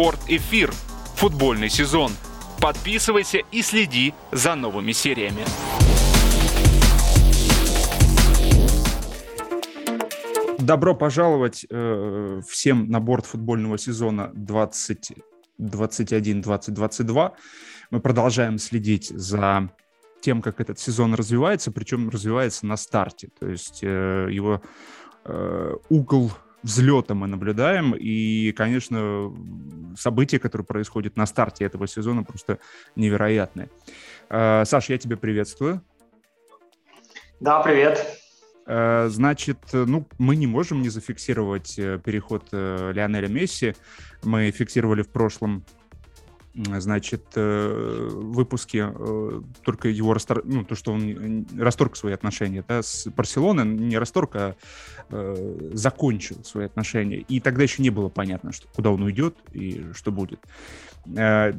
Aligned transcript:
Спорт-эфир. 0.00 0.72
Футбольный 1.16 1.68
сезон. 1.68 2.12
Подписывайся 2.58 3.40
и 3.52 3.60
следи 3.60 4.14
за 4.32 4.54
новыми 4.54 4.92
сериями. 4.92 5.44
Добро 10.58 10.94
пожаловать 10.94 11.66
э, 11.68 12.40
всем 12.48 12.88
на 12.88 12.98
борт 12.98 13.26
футбольного 13.26 13.76
сезона 13.76 14.32
2021-2022. 14.36 17.32
Мы 17.90 18.00
продолжаем 18.00 18.56
следить 18.56 19.10
за 19.10 19.70
тем, 20.22 20.40
как 20.40 20.62
этот 20.62 20.78
сезон 20.78 21.12
развивается, 21.12 21.72
причем 21.72 22.08
развивается 22.08 22.64
на 22.64 22.78
старте. 22.78 23.28
То 23.38 23.48
есть 23.48 23.80
э, 23.82 24.28
его 24.30 24.62
э, 25.26 25.74
угол 25.90 26.32
взлета 26.62 27.14
мы 27.14 27.26
наблюдаем, 27.26 27.94
и, 27.94 28.52
конечно, 28.52 29.32
события, 29.96 30.38
которые 30.38 30.66
происходят 30.66 31.16
на 31.16 31.26
старте 31.26 31.64
этого 31.64 31.86
сезона, 31.86 32.22
просто 32.22 32.58
невероятные. 32.96 33.70
Э, 34.28 34.64
Саш, 34.64 34.90
я 34.90 34.98
тебя 34.98 35.16
приветствую. 35.16 35.82
Да, 37.40 37.60
привет. 37.60 38.04
Э, 38.66 39.08
значит, 39.08 39.58
ну, 39.72 40.06
мы 40.18 40.36
не 40.36 40.46
можем 40.46 40.82
не 40.82 40.88
зафиксировать 40.88 41.78
э, 41.78 41.98
переход 42.04 42.48
Лионеля 42.52 43.28
Месси. 43.28 43.74
Мы 44.22 44.50
фиксировали 44.50 45.02
в 45.02 45.08
прошлом 45.08 45.64
значит, 46.54 47.24
э, 47.36 48.08
выпуске 48.10 48.92
э, 48.92 49.42
только 49.62 49.88
его 49.88 50.14
растор... 50.14 50.42
ну, 50.44 50.64
то, 50.64 50.74
что 50.74 50.92
он 50.92 51.46
расторг 51.56 51.96
свои 51.96 52.12
отношения 52.12 52.64
да, 52.66 52.82
с 52.82 53.06
Барселоной, 53.06 53.64
не 53.64 53.98
расторг, 53.98 54.30
а 54.34 54.56
э, 55.10 55.70
закончил 55.72 56.42
свои 56.44 56.66
отношения. 56.66 57.18
И 57.18 57.40
тогда 57.40 57.62
еще 57.62 57.82
не 57.82 57.90
было 57.90 58.08
понятно, 58.08 58.52
что, 58.52 58.66
куда 58.68 58.90
он 58.90 59.02
уйдет 59.02 59.36
и 59.52 59.86
что 59.94 60.10
будет. 60.10 60.40
Э, 61.16 61.52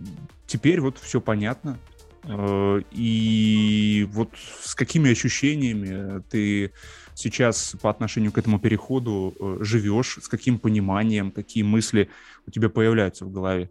теперь 0.45 0.81
вот 0.81 0.97
все 0.97 1.22
понятно. 1.22 1.80
Э, 2.23 2.81
и 2.92 4.08
вот 4.12 4.30
с 4.62 4.75
какими 4.75 5.12
ощущениями 5.12 6.22
ты 6.30 6.72
сейчас 7.16 7.75
по 7.81 7.89
отношению 7.89 8.31
к 8.31 8.38
этому 8.38 8.59
переходу 8.59 9.34
э, 9.39 9.58
живешь, 9.62 10.19
с 10.22 10.28
каким 10.28 10.59
пониманием, 10.59 11.31
какие 11.31 11.64
мысли 11.64 12.09
у 12.45 12.52
тебя 12.52 12.69
появляются 12.69 13.25
в 13.25 13.31
голове? 13.31 13.69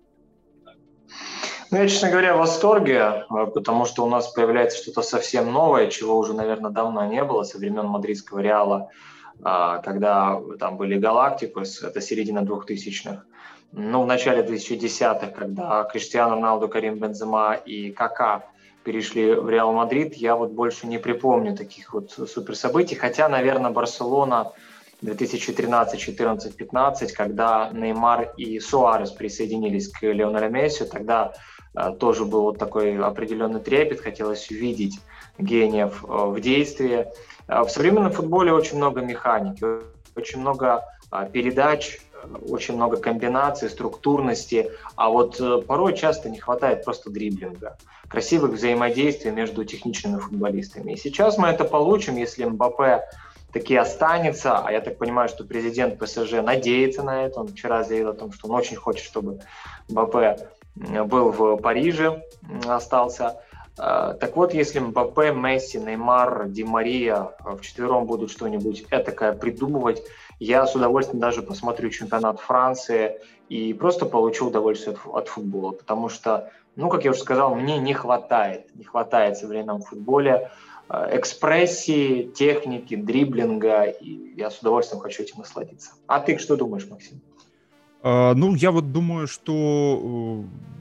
Ну, 1.70 1.78
я, 1.78 1.88
честно 1.88 2.10
говоря, 2.10 2.34
в 2.34 2.38
восторге, 2.38 2.94
э, 3.30 3.46
потому 3.54 3.84
что 3.84 4.04
у 4.04 4.08
нас 4.08 4.28
появляется 4.28 4.78
что-то 4.78 5.02
совсем 5.02 5.52
новое, 5.52 5.86
чего 5.86 6.18
уже, 6.18 6.34
наверное, 6.34 6.70
давно 6.70 7.06
не 7.06 7.22
было 7.22 7.44
со 7.44 7.58
времен 7.58 7.86
мадридского 7.86 8.40
Реала, 8.40 8.90
а, 9.42 9.78
когда 9.78 10.40
там 10.58 10.76
были 10.76 10.98
Галактикос, 10.98 11.82
это 11.82 12.00
середина 12.00 12.40
2000-х. 12.40 13.22
Ну, 13.72 14.02
в 14.02 14.06
начале 14.06 14.42
2010-х, 14.42 15.28
когда 15.28 15.84
Криштиану 15.84 16.34
Роналду, 16.34 16.68
Карим 16.68 16.98
Бензема 16.98 17.54
и 17.54 17.92
Кака 17.92 18.46
перешли 18.82 19.34
в 19.34 19.48
Реал 19.48 19.72
Мадрид, 19.72 20.14
я 20.14 20.34
вот 20.34 20.50
больше 20.50 20.86
не 20.88 20.98
припомню 20.98 21.56
таких 21.56 21.92
вот 21.92 22.10
супер 22.10 22.56
событий, 22.56 22.96
хотя, 22.96 23.28
наверное, 23.28 23.70
Барселона 23.70 24.52
2013, 25.02 25.98
14, 25.98 26.56
15, 26.56 27.12
когда 27.12 27.70
Неймар 27.72 28.32
и 28.36 28.60
Суарес 28.60 29.10
присоединились 29.10 29.88
к 29.88 30.02
Лионелю 30.02 30.50
Месси, 30.50 30.84
тогда 30.84 31.32
э, 31.74 31.92
тоже 31.98 32.24
был 32.24 32.42
вот 32.42 32.58
такой 32.58 32.98
определенный 32.98 33.60
трепет, 33.60 34.00
хотелось 34.00 34.50
увидеть 34.50 35.00
гениев 35.38 36.04
э, 36.04 36.06
в 36.06 36.40
действии. 36.40 37.06
Э, 37.48 37.62
в 37.62 37.70
современном 37.70 38.12
футболе 38.12 38.52
очень 38.52 38.76
много 38.76 39.00
механики, 39.00 39.64
очень 40.14 40.40
много 40.40 40.84
передач, 41.32 41.98
очень 42.48 42.76
много 42.76 42.96
комбинаций, 42.96 43.68
структурности, 43.68 44.70
а 44.94 45.08
вот 45.08 45.40
порой 45.66 45.96
часто 45.96 46.30
не 46.30 46.38
хватает 46.38 46.84
просто 46.84 47.10
дриблинга, 47.10 47.76
красивых 48.08 48.52
взаимодействий 48.52 49.32
между 49.32 49.64
техничными 49.64 50.18
футболистами. 50.20 50.92
И 50.92 50.96
сейчас 50.96 51.36
мы 51.36 51.48
это 51.48 51.64
получим, 51.64 52.16
если 52.16 52.44
Мбаппе 52.44 53.02
таки 53.52 53.76
останется. 53.76 54.58
А 54.58 54.72
я 54.72 54.80
так 54.80 54.98
понимаю, 54.98 55.28
что 55.28 55.44
президент 55.44 55.98
ПСЖ 55.98 56.42
надеется 56.42 57.02
на 57.02 57.24
это. 57.24 57.40
Он 57.40 57.48
вчера 57.48 57.82
заявил 57.84 58.10
о 58.10 58.14
том, 58.14 58.32
что 58.32 58.48
он 58.48 58.54
очень 58.54 58.76
хочет, 58.76 59.04
чтобы 59.04 59.40
МБП 59.88 60.40
был 60.74 61.30
в 61.30 61.56
Париже, 61.56 62.22
остался. 62.66 63.40
А, 63.78 64.14
так 64.14 64.36
вот, 64.36 64.52
если 64.52 64.78
МБП, 64.78 65.32
Месси, 65.34 65.78
Неймар, 65.78 66.48
Ди 66.48 66.64
Мария 66.64 67.32
четвером 67.60 68.04
будут 68.04 68.30
что-нибудь 68.30 68.84
этакое 68.90 69.32
придумывать, 69.32 70.02
я 70.38 70.66
с 70.66 70.74
удовольствием 70.74 71.20
даже 71.20 71.42
посмотрю 71.42 71.90
чемпионат 71.90 72.40
Франции 72.40 73.20
и 73.48 73.72
просто 73.74 74.06
получу 74.06 74.48
удовольствие 74.48 74.96
от, 74.96 75.14
от 75.14 75.28
футбола, 75.28 75.72
потому 75.72 76.08
что, 76.08 76.50
ну, 76.76 76.88
как 76.88 77.04
я 77.04 77.10
уже 77.10 77.20
сказал, 77.20 77.54
мне 77.54 77.78
не 77.78 77.94
хватает, 77.94 78.74
не 78.74 78.84
хватает 78.84 79.36
в 79.36 79.40
современном 79.40 79.82
футболе 79.82 80.50
экспрессии, 80.90 82.30
техники, 82.34 82.96
дриблинга, 82.96 83.84
и 83.84 84.34
я 84.36 84.50
с 84.50 84.58
удовольствием 84.58 85.00
хочу 85.00 85.22
этим 85.22 85.38
насладиться. 85.38 85.92
А 86.06 86.20
ты 86.20 86.38
что 86.38 86.56
думаешь, 86.56 86.86
Максим? 86.88 87.20
Uh, 88.02 88.34
ну, 88.34 88.54
я 88.54 88.70
вот 88.70 88.92
думаю, 88.92 89.26
что 89.26 90.42
э, 90.42 90.79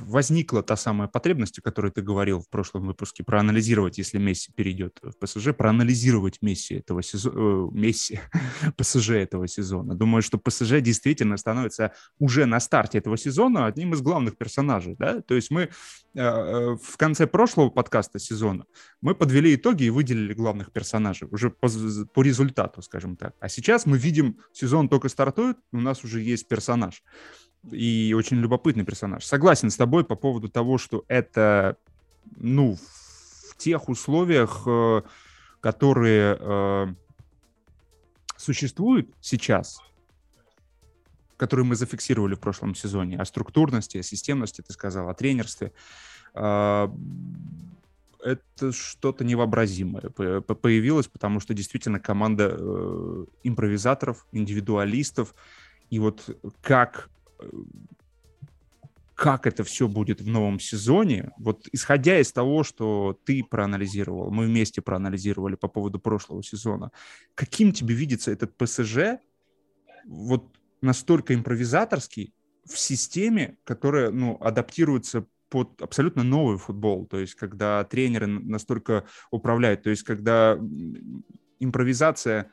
возникла 0.00 0.62
та 0.62 0.76
самая 0.76 1.08
потребность, 1.08 1.58
о 1.58 1.62
которой 1.62 1.90
ты 1.90 2.02
говорил 2.02 2.40
в 2.40 2.48
прошлом 2.48 2.86
выпуске, 2.86 3.24
проанализировать, 3.24 3.98
если 3.98 4.18
Месси 4.18 4.52
перейдет 4.52 4.98
в 5.02 5.12
ПСЖ, 5.18 5.54
проанализировать 5.56 6.42
Месси 6.42 6.74
этого 6.74 7.02
сезона, 7.02 7.34
э, 7.36 7.68
Месси, 7.72 8.20
ПСЖ 8.76 9.10
этого 9.10 9.48
сезона. 9.48 9.94
Думаю, 9.94 10.22
что 10.22 10.38
ПСЖ 10.38 10.80
действительно 10.80 11.36
становится 11.36 11.92
уже 12.18 12.46
на 12.46 12.60
старте 12.60 12.98
этого 12.98 13.16
сезона 13.16 13.66
одним 13.66 13.94
из 13.94 14.00
главных 14.00 14.36
персонажей, 14.36 14.96
да, 14.98 15.20
то 15.20 15.34
есть 15.34 15.50
мы 15.50 15.62
э, 15.62 15.68
э, 16.14 16.76
в 16.82 16.96
конце 16.96 17.26
прошлого 17.26 17.70
подкаста 17.70 18.18
сезона 18.18 18.64
мы 19.00 19.14
подвели 19.14 19.54
итоги 19.54 19.84
и 19.84 19.90
выделили 19.90 20.34
главных 20.34 20.72
персонажей 20.72 21.28
уже 21.30 21.50
по, 21.50 21.68
по 22.12 22.22
результату, 22.22 22.82
скажем 22.82 23.16
так. 23.16 23.34
А 23.40 23.48
сейчас 23.48 23.86
мы 23.86 23.98
видим, 23.98 24.38
сезон 24.52 24.88
только 24.88 25.08
стартует, 25.08 25.56
у 25.72 25.80
нас 25.80 26.04
уже 26.04 26.20
есть 26.20 26.48
персонаж 26.48 27.02
и 27.70 28.14
очень 28.16 28.38
любопытный 28.38 28.84
персонаж. 28.84 29.24
Согласен 29.24 29.70
с 29.70 29.76
тобой 29.76 30.04
по 30.04 30.16
поводу 30.16 30.48
того, 30.48 30.78
что 30.78 31.04
это, 31.08 31.76
ну, 32.36 32.76
в 32.76 33.56
тех 33.56 33.88
условиях, 33.88 34.62
э, 34.66 35.02
которые 35.60 36.36
э, 36.38 36.86
существуют 38.36 39.14
сейчас, 39.20 39.80
которые 41.36 41.66
мы 41.66 41.74
зафиксировали 41.76 42.34
в 42.34 42.40
прошлом 42.40 42.74
сезоне, 42.74 43.18
о 43.18 43.24
структурности, 43.24 43.98
о 43.98 44.02
системности, 44.02 44.62
ты 44.62 44.72
сказал, 44.72 45.08
о 45.08 45.14
тренерстве, 45.14 45.72
э, 46.34 46.88
это 48.24 48.72
что-то 48.72 49.24
невообразимое 49.24 50.10
появилось, 50.10 51.06
потому 51.06 51.38
что 51.38 51.54
действительно 51.54 52.00
команда 52.00 52.56
импровизаторов, 53.44 54.26
индивидуалистов, 54.32 55.34
и 55.90 56.00
вот 56.00 56.36
как 56.60 57.08
как 59.16 59.46
это 59.46 59.64
все 59.64 59.88
будет 59.88 60.20
в 60.20 60.28
новом 60.28 60.60
сезоне, 60.60 61.32
вот 61.38 61.66
исходя 61.72 62.20
из 62.20 62.32
того, 62.32 62.62
что 62.64 63.18
ты 63.24 63.42
проанализировал, 63.42 64.30
мы 64.30 64.44
вместе 64.44 64.82
проанализировали 64.82 65.54
по 65.54 65.68
поводу 65.68 65.98
прошлого 65.98 66.42
сезона, 66.42 66.92
каким 67.34 67.72
тебе 67.72 67.94
видится 67.94 68.30
этот 68.30 68.54
ПСЖ, 68.56 69.18
вот 70.04 70.54
настолько 70.82 71.34
импровизаторский 71.34 72.34
в 72.66 72.78
системе, 72.78 73.56
которая, 73.64 74.10
ну, 74.10 74.36
адаптируется 74.40 75.26
под 75.48 75.80
абсолютно 75.80 76.22
новый 76.22 76.58
футбол, 76.58 77.06
то 77.06 77.18
есть 77.18 77.36
когда 77.36 77.84
тренеры 77.84 78.26
настолько 78.26 79.06
управляют, 79.30 79.82
то 79.82 79.90
есть 79.90 80.02
когда 80.02 80.58
импровизация 81.58 82.50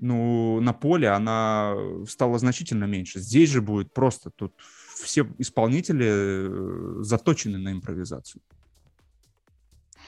ну, 0.00 0.60
на 0.60 0.72
поле 0.72 1.08
она 1.08 1.74
стала 2.08 2.38
значительно 2.38 2.84
меньше. 2.84 3.20
Здесь 3.20 3.50
же 3.50 3.60
будет 3.60 3.92
просто, 3.92 4.30
тут 4.30 4.54
все 5.02 5.26
исполнители 5.38 6.06
э, 6.08 7.02
заточены 7.02 7.58
на 7.58 7.72
импровизацию. 7.72 8.42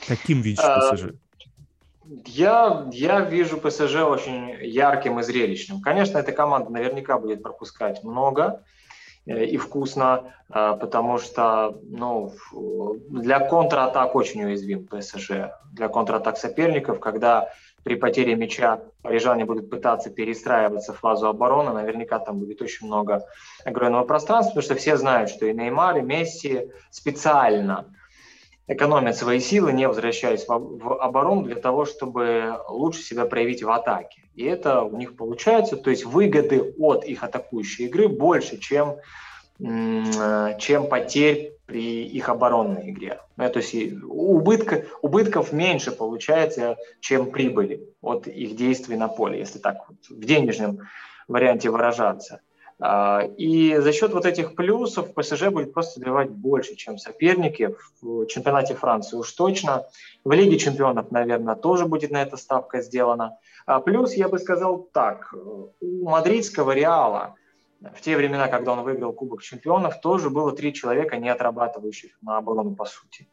Каким 0.06 0.40
видишь 0.40 0.64
а, 0.64 0.94
ПСЖ? 0.94 1.12
Я, 2.26 2.88
я 2.92 3.20
вижу 3.20 3.58
ПСЖ 3.58 3.96
очень 3.96 4.50
ярким 4.60 5.20
и 5.20 5.22
зрелищным. 5.22 5.80
Конечно, 5.80 6.18
эта 6.18 6.32
команда 6.32 6.70
наверняка 6.70 7.18
будет 7.18 7.42
пропускать 7.42 8.02
много 8.02 8.62
э, 9.26 9.44
и 9.44 9.56
вкусно, 9.56 10.32
э, 10.48 10.76
потому 10.80 11.18
что 11.18 11.78
ну, 11.82 12.34
для 13.08 13.40
контратак 13.40 14.14
очень 14.14 14.44
уязвим 14.44 14.86
ПСЖ. 14.86 15.52
Для 15.72 15.88
контратак 15.88 16.36
соперников, 16.36 17.00
когда 17.00 17.50
при 17.84 17.96
потере 17.96 18.36
мяча 18.36 18.80
парижане 19.02 19.44
будут 19.44 19.70
пытаться 19.70 20.10
перестраиваться 20.10 20.92
в 20.92 20.98
фазу 20.98 21.28
обороны, 21.28 21.72
наверняка 21.72 22.18
там 22.18 22.38
будет 22.38 22.62
очень 22.62 22.86
много 22.86 23.24
огромного 23.64 24.04
пространства, 24.04 24.50
потому 24.50 24.62
что 24.62 24.74
все 24.74 24.96
знают, 24.96 25.30
что 25.30 25.46
и 25.46 25.52
Неймар, 25.52 25.98
и 25.98 26.02
Месси 26.02 26.70
специально 26.90 27.86
экономят 28.68 29.16
свои 29.16 29.40
силы, 29.40 29.72
не 29.72 29.88
возвращаясь 29.88 30.46
в, 30.46 30.48
в 30.48 31.02
оборону 31.02 31.42
для 31.42 31.56
того, 31.56 31.84
чтобы 31.84 32.58
лучше 32.68 33.02
себя 33.02 33.26
проявить 33.26 33.62
в 33.62 33.70
атаке. 33.70 34.22
И 34.34 34.44
это 34.44 34.82
у 34.82 34.96
них 34.96 35.16
получается, 35.16 35.76
то 35.76 35.90
есть 35.90 36.04
выгоды 36.04 36.74
от 36.78 37.04
их 37.04 37.22
атакующей 37.24 37.86
игры 37.86 38.08
больше, 38.08 38.58
чем 38.58 38.96
чем 40.58 40.88
потерь 40.88 41.52
при 41.66 42.04
их 42.04 42.28
оборонной 42.28 42.90
игре. 42.90 43.20
Ну, 43.36 43.48
то 43.48 43.60
есть 43.60 43.74
убытка, 44.02 44.84
убытков 45.00 45.52
меньше 45.52 45.90
получается, 45.92 46.76
чем 47.00 47.30
прибыли 47.30 47.88
от 48.02 48.26
их 48.26 48.56
действий 48.56 48.96
на 48.96 49.08
поле, 49.08 49.38
если 49.38 49.58
так 49.58 49.88
вот 49.88 49.98
в 50.10 50.24
денежном 50.24 50.80
варианте 51.28 51.70
выражаться. 51.70 52.40
А, 52.84 53.22
и 53.36 53.76
за 53.76 53.92
счет 53.92 54.12
вот 54.12 54.26
этих 54.26 54.56
плюсов 54.56 55.14
ПСЖ 55.14 55.48
будет 55.48 55.72
просто 55.72 56.00
забивать 56.00 56.30
больше, 56.30 56.74
чем 56.74 56.98
соперники 56.98 57.76
в 58.00 58.26
чемпионате 58.26 58.74
Франции 58.74 59.16
уж 59.16 59.30
точно. 59.32 59.86
В 60.24 60.32
Лиге 60.32 60.58
чемпионов, 60.58 61.12
наверное, 61.12 61.54
тоже 61.54 61.86
будет 61.86 62.10
на 62.10 62.20
это 62.20 62.36
ставка 62.36 62.82
сделана. 62.82 63.38
А 63.66 63.80
плюс, 63.80 64.14
я 64.14 64.28
бы 64.28 64.38
сказал 64.40 64.88
так, 64.92 65.32
у 65.80 66.08
мадридского 66.08 66.72
Реала 66.72 67.36
в 67.94 68.00
те 68.00 68.16
времена, 68.16 68.48
когда 68.48 68.72
он 68.72 68.82
выиграл 68.82 69.12
Кубок 69.12 69.42
чемпионов, 69.42 70.00
тоже 70.00 70.30
было 70.30 70.52
три 70.52 70.72
человека, 70.72 71.16
не 71.16 71.28
отрабатывающих 71.28 72.12
на 72.22 72.38
оборону 72.38 72.74
по 72.74 72.84
сути. 72.84 73.28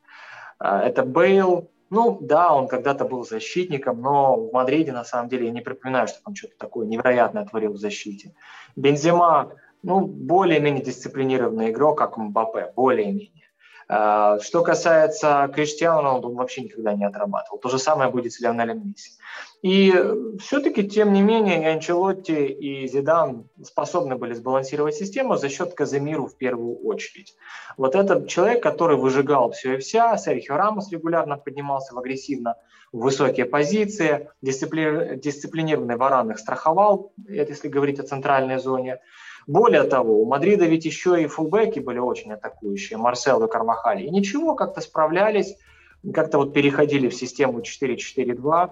А, 0.57 0.81
это 0.81 1.03
Бейл, 1.03 1.69
ну 1.89 2.17
да, 2.21 2.53
он 2.53 2.67
когда-то 2.67 3.05
был 3.05 3.25
защитником, 3.25 4.01
но 4.01 4.35
в 4.35 4.53
Мадриде 4.53 4.91
на 4.91 5.03
самом 5.03 5.29
деле 5.29 5.45
я 5.45 5.51
не 5.51 5.61
припоминаю, 5.61 6.07
что 6.07 6.19
он 6.25 6.35
что-то 6.35 6.55
такое 6.57 6.87
невероятное 6.87 7.45
творил 7.45 7.73
в 7.73 7.77
защите. 7.77 8.33
Бензема, 8.75 9.53
ну, 9.81 10.01
более-менее 10.01 10.83
дисциплинированный 10.83 11.71
игрок, 11.71 11.97
как 11.97 12.17
Мбаппе, 12.17 12.71
более-менее. 12.75 13.48
А, 13.91 14.39
что 14.39 14.61
касается 14.61 15.49
Криштиану 15.53 16.21
он 16.21 16.35
вообще 16.35 16.61
никогда 16.61 16.93
не 16.93 17.05
отрабатывал. 17.05 17.57
То 17.57 17.69
же 17.69 17.79
самое 17.79 18.11
будет 18.11 18.33
с 18.33 18.39
Леонелем 18.39 18.87
Месси. 18.87 19.13
И 19.63 19.91
все-таки, 20.39 20.87
тем 20.87 21.11
не 21.11 21.21
менее, 21.23 21.63
и 21.63 21.65
Анчелотти, 21.65 22.45
и 22.45 22.87
Зидан 22.87 23.49
способны 23.63 24.15
были 24.15 24.33
сбалансировать 24.33 24.95
систему 24.95 25.37
за 25.37 25.49
счет 25.49 25.73
Каземиру 25.73 26.27
в 26.27 26.37
первую 26.37 26.77
очередь. 26.85 27.35
Вот 27.77 27.95
этот 27.95 28.27
человек, 28.29 28.61
который 28.61 28.95
выжигал 28.95 29.51
все 29.51 29.75
и 29.75 29.79
вся, 29.79 30.15
Серхио 30.17 30.55
Рамос 30.55 30.91
регулярно 30.91 31.37
поднимался 31.37 31.95
в 31.95 31.99
агрессивно 31.99 32.55
в 32.91 32.99
высокие 32.99 33.45
позиции, 33.45 34.29
дисципли... 34.41 35.19
дисциплинированный 35.21 36.31
их 36.31 36.39
страховал, 36.39 37.11
это 37.27 37.51
если 37.51 37.67
говорить 37.67 37.99
о 37.99 38.03
центральной 38.03 38.59
зоне. 38.59 38.99
Более 39.47 39.83
того, 39.83 40.21
у 40.21 40.25
Мадрида 40.25 40.65
ведь 40.65 40.85
еще 40.85 41.21
и 41.21 41.27
фулбеки 41.27 41.79
были 41.79 41.99
очень 41.99 42.33
атакующие, 42.33 42.97
Марсел 42.97 43.43
и 43.43 43.49
Карвахали. 43.49 44.03
И 44.03 44.09
ничего, 44.09 44.55
как-то 44.55 44.81
справлялись, 44.81 45.55
как-то 46.13 46.37
вот 46.37 46.53
переходили 46.53 47.09
в 47.09 47.15
систему 47.15 47.61
4-4-2. 47.61 48.71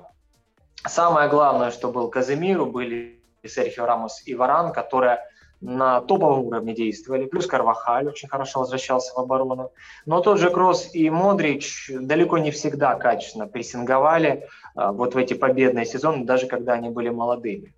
Самое 0.85 1.29
главное, 1.29 1.71
что 1.71 1.91
был 1.91 2.09
Казимиру, 2.09 2.65
были 2.65 3.19
Серхио 3.43 3.85
Рамос 3.85 4.23
и 4.25 4.35
Варан, 4.35 4.71
которые 4.71 5.19
на 5.61 6.01
топовом 6.01 6.45
уровне 6.45 6.73
действовали, 6.73 7.25
плюс 7.25 7.47
Карвахаль 7.47 8.07
очень 8.07 8.27
хорошо 8.27 8.59
возвращался 8.59 9.13
в 9.13 9.17
оборону. 9.17 9.71
Но 10.05 10.21
тот 10.21 10.39
же 10.39 10.49
Кросс 10.51 10.93
и 10.93 11.09
Модрич 11.09 11.89
далеко 11.89 12.37
не 12.37 12.51
всегда 12.51 12.95
качественно 12.95 13.47
прессинговали 13.47 14.47
а, 14.75 14.91
вот 14.91 15.15
в 15.15 15.17
эти 15.17 15.33
победные 15.33 15.85
сезоны, 15.85 16.25
даже 16.25 16.45
когда 16.47 16.73
они 16.73 16.89
были 16.89 17.09
молодыми. 17.09 17.73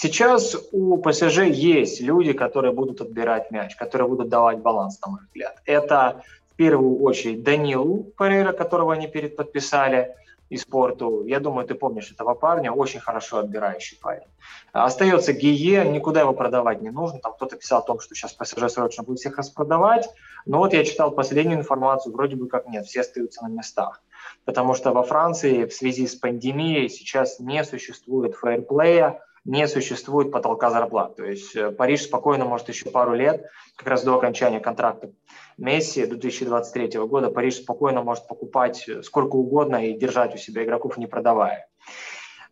Сейчас 0.00 0.56
у 0.70 0.96
ПСЖ 0.98 1.38
есть 1.38 2.00
люди, 2.00 2.32
которые 2.32 2.72
будут 2.72 3.00
отбирать 3.00 3.50
мяч, 3.50 3.74
которые 3.74 4.06
будут 4.06 4.28
давать 4.28 4.58
баланс, 4.58 5.00
на 5.04 5.10
мой 5.10 5.20
взгляд. 5.22 5.60
Это 5.64 6.22
в 6.52 6.54
первую 6.54 7.02
очередь 7.02 7.42
Данилу 7.42 8.04
Перейра, 8.16 8.52
которого 8.52 8.92
они 8.92 9.08
передподписали– 9.08 10.14
и 10.48 10.56
спорту. 10.56 11.24
Я 11.26 11.40
думаю, 11.40 11.66
ты 11.66 11.74
помнишь 11.74 12.10
этого 12.10 12.34
парня, 12.34 12.72
очень 12.72 13.00
хорошо 13.00 13.38
отбирающий 13.38 13.98
парень. 14.00 14.26
Остается 14.72 15.32
Гие, 15.32 15.84
никуда 15.84 16.20
его 16.20 16.32
продавать 16.32 16.80
не 16.80 16.90
нужно. 16.90 17.18
Там 17.18 17.34
кто-то 17.34 17.56
писал 17.56 17.80
о 17.80 17.82
том, 17.82 18.00
что 18.00 18.14
сейчас 18.14 18.32
ПСЖ 18.32 18.72
срочно 18.72 19.02
будет 19.02 19.18
всех 19.18 19.36
распродавать. 19.36 20.08
Но 20.46 20.58
вот 20.58 20.72
я 20.72 20.84
читал 20.84 21.10
последнюю 21.10 21.58
информацию, 21.58 22.14
вроде 22.14 22.36
бы 22.36 22.48
как 22.48 22.66
нет, 22.68 22.86
все 22.86 23.00
остаются 23.00 23.42
на 23.42 23.48
местах. 23.48 24.00
Потому 24.44 24.74
что 24.74 24.92
во 24.92 25.02
Франции 25.02 25.66
в 25.66 25.74
связи 25.74 26.06
с 26.06 26.14
пандемией 26.14 26.88
сейчас 26.88 27.38
не 27.38 27.62
существует 27.64 28.34
фейерплея, 28.34 29.20
не 29.44 29.66
существует 29.68 30.30
потолка 30.30 30.70
зарплат. 30.70 31.16
То 31.16 31.24
есть 31.24 31.54
э, 31.56 31.70
Париж 31.70 32.02
спокойно 32.02 32.44
может 32.44 32.68
еще 32.68 32.90
пару 32.90 33.14
лет, 33.14 33.46
как 33.76 33.88
раз 33.88 34.02
до 34.02 34.14
окончания 34.14 34.60
контракта 34.60 35.12
Месси 35.56 36.06
2023 36.06 37.00
года, 37.00 37.30
Париж 37.30 37.56
спокойно 37.56 38.02
может 38.02 38.26
покупать 38.28 38.88
э, 38.88 39.02
сколько 39.02 39.36
угодно 39.36 39.86
и 39.86 39.98
держать 39.98 40.34
у 40.34 40.38
себя 40.38 40.64
игроков, 40.64 40.98
не 40.98 41.06
продавая. 41.06 41.68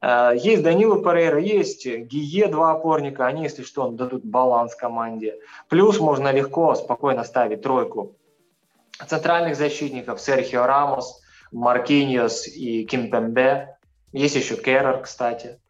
Э, 0.00 0.32
есть 0.34 0.62
Данила 0.62 1.02
Перейра, 1.02 1.40
есть 1.40 1.86
Гие, 1.86 2.48
два 2.48 2.72
опорника, 2.72 3.26
они, 3.26 3.44
если 3.44 3.62
что, 3.62 3.88
дадут 3.88 4.24
баланс 4.24 4.74
команде. 4.74 5.36
Плюс 5.68 6.00
можно 6.00 6.32
легко, 6.32 6.74
спокойно 6.74 7.24
ставить 7.24 7.62
тройку 7.62 8.16
центральных 9.06 9.56
защитников 9.56 10.20
Серхио 10.20 10.66
Рамос, 10.66 11.20
Маркиньос 11.52 12.48
и 12.48 12.84
Кимпембе. 12.84 13.76
Есть 14.12 14.36
еще 14.36 14.56
Керрер, 14.56 15.02
кстати. 15.02 15.60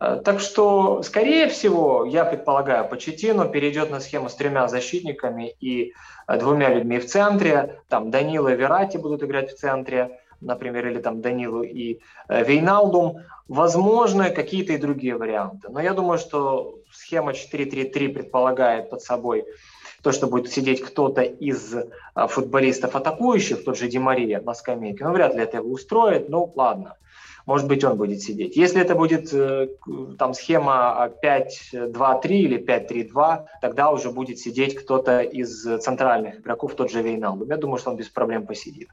Э, 0.00 0.20
так 0.22 0.40
что, 0.40 1.02
скорее 1.02 1.48
всего, 1.48 2.04
я 2.04 2.24
предполагаю, 2.24 2.88
Почетину 2.88 3.48
перейдет 3.48 3.90
на 3.90 4.00
схему 4.00 4.28
с 4.28 4.34
тремя 4.34 4.68
защитниками 4.68 5.54
и 5.60 5.94
э, 6.28 6.38
двумя 6.38 6.72
людьми 6.74 6.98
в 6.98 7.06
центре. 7.06 7.80
Там 7.88 8.10
Данила 8.10 8.52
и 8.52 8.56
Верати 8.56 8.96
будут 8.98 9.22
играть 9.22 9.52
в 9.52 9.56
центре, 9.56 10.20
например, 10.40 10.88
или 10.88 10.98
там 10.98 11.20
Данилу 11.20 11.62
и 11.62 12.00
э, 12.28 12.44
Вейналдум. 12.44 13.22
Возможно, 13.48 14.30
какие-то 14.30 14.72
и 14.72 14.78
другие 14.78 15.16
варианты. 15.16 15.68
Но 15.70 15.80
я 15.80 15.94
думаю, 15.94 16.18
что 16.18 16.78
схема 16.92 17.32
4-3-3 17.32 18.08
предполагает 18.08 18.90
под 18.90 19.02
собой 19.02 19.46
то, 20.02 20.12
что 20.12 20.26
будет 20.26 20.52
сидеть 20.52 20.82
кто-то 20.82 21.22
из 21.22 21.74
футболистов 22.14 22.94
атакующих, 22.94 23.64
тот 23.64 23.76
же 23.78 23.88
Ди 23.88 23.98
Мария 23.98 24.40
на 24.40 24.54
скамейке. 24.54 25.04
Ну, 25.04 25.12
вряд 25.12 25.34
ли 25.34 25.42
это 25.42 25.56
его 25.56 25.70
устроит, 25.70 26.28
ну, 26.28 26.52
ладно 26.54 26.96
может 27.46 27.68
быть, 27.68 27.84
он 27.84 27.96
будет 27.96 28.20
сидеть. 28.20 28.56
Если 28.56 28.82
это 28.82 28.96
будет 28.96 29.32
э, 29.32 29.68
там 30.18 30.34
схема 30.34 31.12
5-2-3 31.22 32.26
или 32.28 32.58
5-3-2, 32.58 33.44
тогда 33.62 33.90
уже 33.90 34.10
будет 34.10 34.38
сидеть 34.38 34.74
кто-то 34.74 35.20
из 35.20 35.62
центральных 35.80 36.40
игроков, 36.40 36.74
тот 36.74 36.90
же 36.90 37.02
Вейналдум. 37.02 37.48
Я 37.48 37.56
думаю, 37.56 37.78
что 37.78 37.90
он 37.90 37.96
без 37.96 38.08
проблем 38.08 38.46
посидит. 38.46 38.88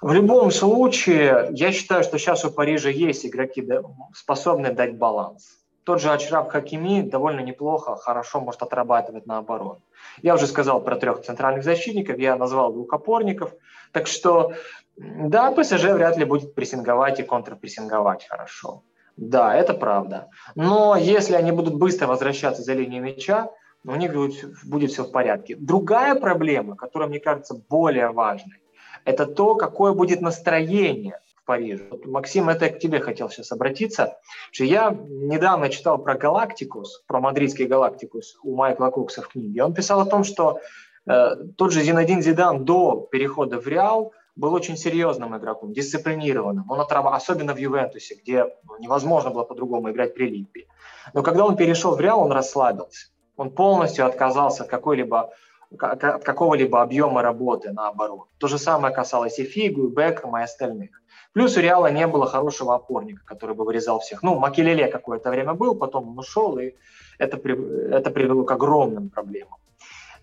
В 0.00 0.12
любом 0.12 0.50
случае, 0.52 1.48
я 1.50 1.72
считаю, 1.72 2.04
что 2.04 2.18
сейчас 2.18 2.44
у 2.44 2.50
Парижа 2.50 2.88
есть 2.88 3.26
игроки, 3.26 3.66
способные 4.14 4.72
дать 4.72 4.96
баланс. 4.96 5.58
Тот 5.84 6.00
же 6.00 6.10
Ачраф 6.10 6.48
Хакими 6.48 7.02
довольно 7.02 7.40
неплохо, 7.40 7.96
хорошо 7.96 8.40
может 8.40 8.62
отрабатывать 8.62 9.26
на 9.26 9.38
оборону. 9.38 9.82
Я 10.22 10.34
уже 10.36 10.46
сказал 10.46 10.80
про 10.80 10.96
трех 10.96 11.22
центральных 11.22 11.64
защитников, 11.64 12.18
я 12.18 12.36
назвал 12.36 12.72
двух 12.72 12.92
опорников. 12.92 13.52
Так 13.92 14.06
что 14.06 14.52
да, 15.00 15.50
ПСЖ 15.50 15.84
вряд 15.84 16.18
ли 16.18 16.24
будет 16.26 16.54
прессинговать 16.54 17.20
и 17.20 17.22
контрпрессинговать 17.22 18.26
хорошо. 18.28 18.82
Да, 19.16 19.54
это 19.54 19.72
правда. 19.72 20.28
Но 20.54 20.94
если 20.94 21.34
они 21.34 21.52
будут 21.52 21.74
быстро 21.74 22.06
возвращаться 22.06 22.62
за 22.62 22.74
линию 22.74 23.02
мяча, 23.02 23.48
у 23.86 23.94
них 23.94 24.12
будет, 24.12 24.44
будет 24.62 24.90
все 24.90 25.04
в 25.04 25.10
порядке. 25.10 25.56
Другая 25.56 26.14
проблема, 26.14 26.76
которая, 26.76 27.08
мне 27.08 27.18
кажется, 27.18 27.54
более 27.70 28.10
важной, 28.10 28.60
это 29.06 29.24
то, 29.24 29.54
какое 29.54 29.94
будет 29.94 30.20
настроение 30.20 31.18
в 31.34 31.46
Париже. 31.46 31.86
Вот, 31.90 32.04
Максим, 32.04 32.50
это 32.50 32.66
я 32.66 32.72
к 32.72 32.78
тебе 32.78 33.00
хотел 33.00 33.30
сейчас 33.30 33.52
обратиться. 33.52 34.18
Что 34.52 34.64
я 34.64 34.90
недавно 34.90 35.70
читал 35.70 35.96
про 35.96 36.14
Галактикус, 36.14 37.04
про 37.06 37.20
мадридский 37.20 37.64
Галактикус 37.64 38.38
у 38.42 38.54
Майкла 38.54 38.90
Кукса 38.90 39.22
в 39.22 39.28
книге. 39.28 39.64
Он 39.64 39.72
писал 39.72 40.00
о 40.00 40.06
том, 40.06 40.24
что 40.24 40.60
э, 41.06 41.30
тот 41.56 41.72
же 41.72 41.80
Зинадин 41.80 42.20
Зидан 42.20 42.66
до 42.66 43.08
перехода 43.10 43.58
в 43.58 43.66
Реал– 43.66 44.12
был 44.36 44.52
очень 44.54 44.76
серьезным 44.76 45.36
игроком, 45.36 45.72
дисциплинированным. 45.72 46.64
Он 46.70 46.80
отраб... 46.80 47.06
особенно 47.08 47.54
в 47.54 47.58
Ювентусе, 47.58 48.14
где 48.14 48.44
ну, 48.64 48.78
невозможно 48.78 49.30
было 49.30 49.44
по-другому 49.44 49.90
играть 49.90 50.14
при 50.14 50.28
Липпе. 50.28 50.66
Но 51.14 51.22
когда 51.22 51.44
он 51.44 51.56
перешел 51.56 51.94
в 51.94 52.00
Реал, 52.00 52.20
он 52.20 52.32
расслабился. 52.32 53.08
Он 53.36 53.50
полностью 53.50 54.06
отказался 54.06 54.64
от 54.64 54.68
какой-либо 54.68 55.32
от 55.78 56.24
какого-либо 56.24 56.82
объема 56.82 57.22
работы 57.22 57.72
наоборот. 57.72 58.26
То 58.38 58.48
же 58.48 58.58
самое 58.58 58.92
касалось 58.92 59.38
и 59.38 59.44
Фигу, 59.44 59.86
и 59.86 59.90
Бекхэма, 59.90 60.40
и 60.40 60.44
остальных. 60.44 60.90
Плюс 61.32 61.56
у 61.56 61.60
Реала 61.60 61.90
не 61.92 62.06
было 62.08 62.26
хорошего 62.26 62.74
опорника, 62.74 63.22
который 63.24 63.54
бы 63.54 63.64
вырезал 63.64 64.00
всех. 64.00 64.22
Ну, 64.24 64.36
Макелеле 64.38 64.88
какое-то 64.88 65.30
время 65.30 65.54
был, 65.54 65.76
потом 65.76 66.08
он 66.08 66.18
ушел, 66.18 66.58
и 66.58 66.74
это, 67.18 67.36
это 67.36 68.10
привело 68.10 68.42
к 68.44 68.50
огромным 68.50 69.10
проблемам. 69.10 69.58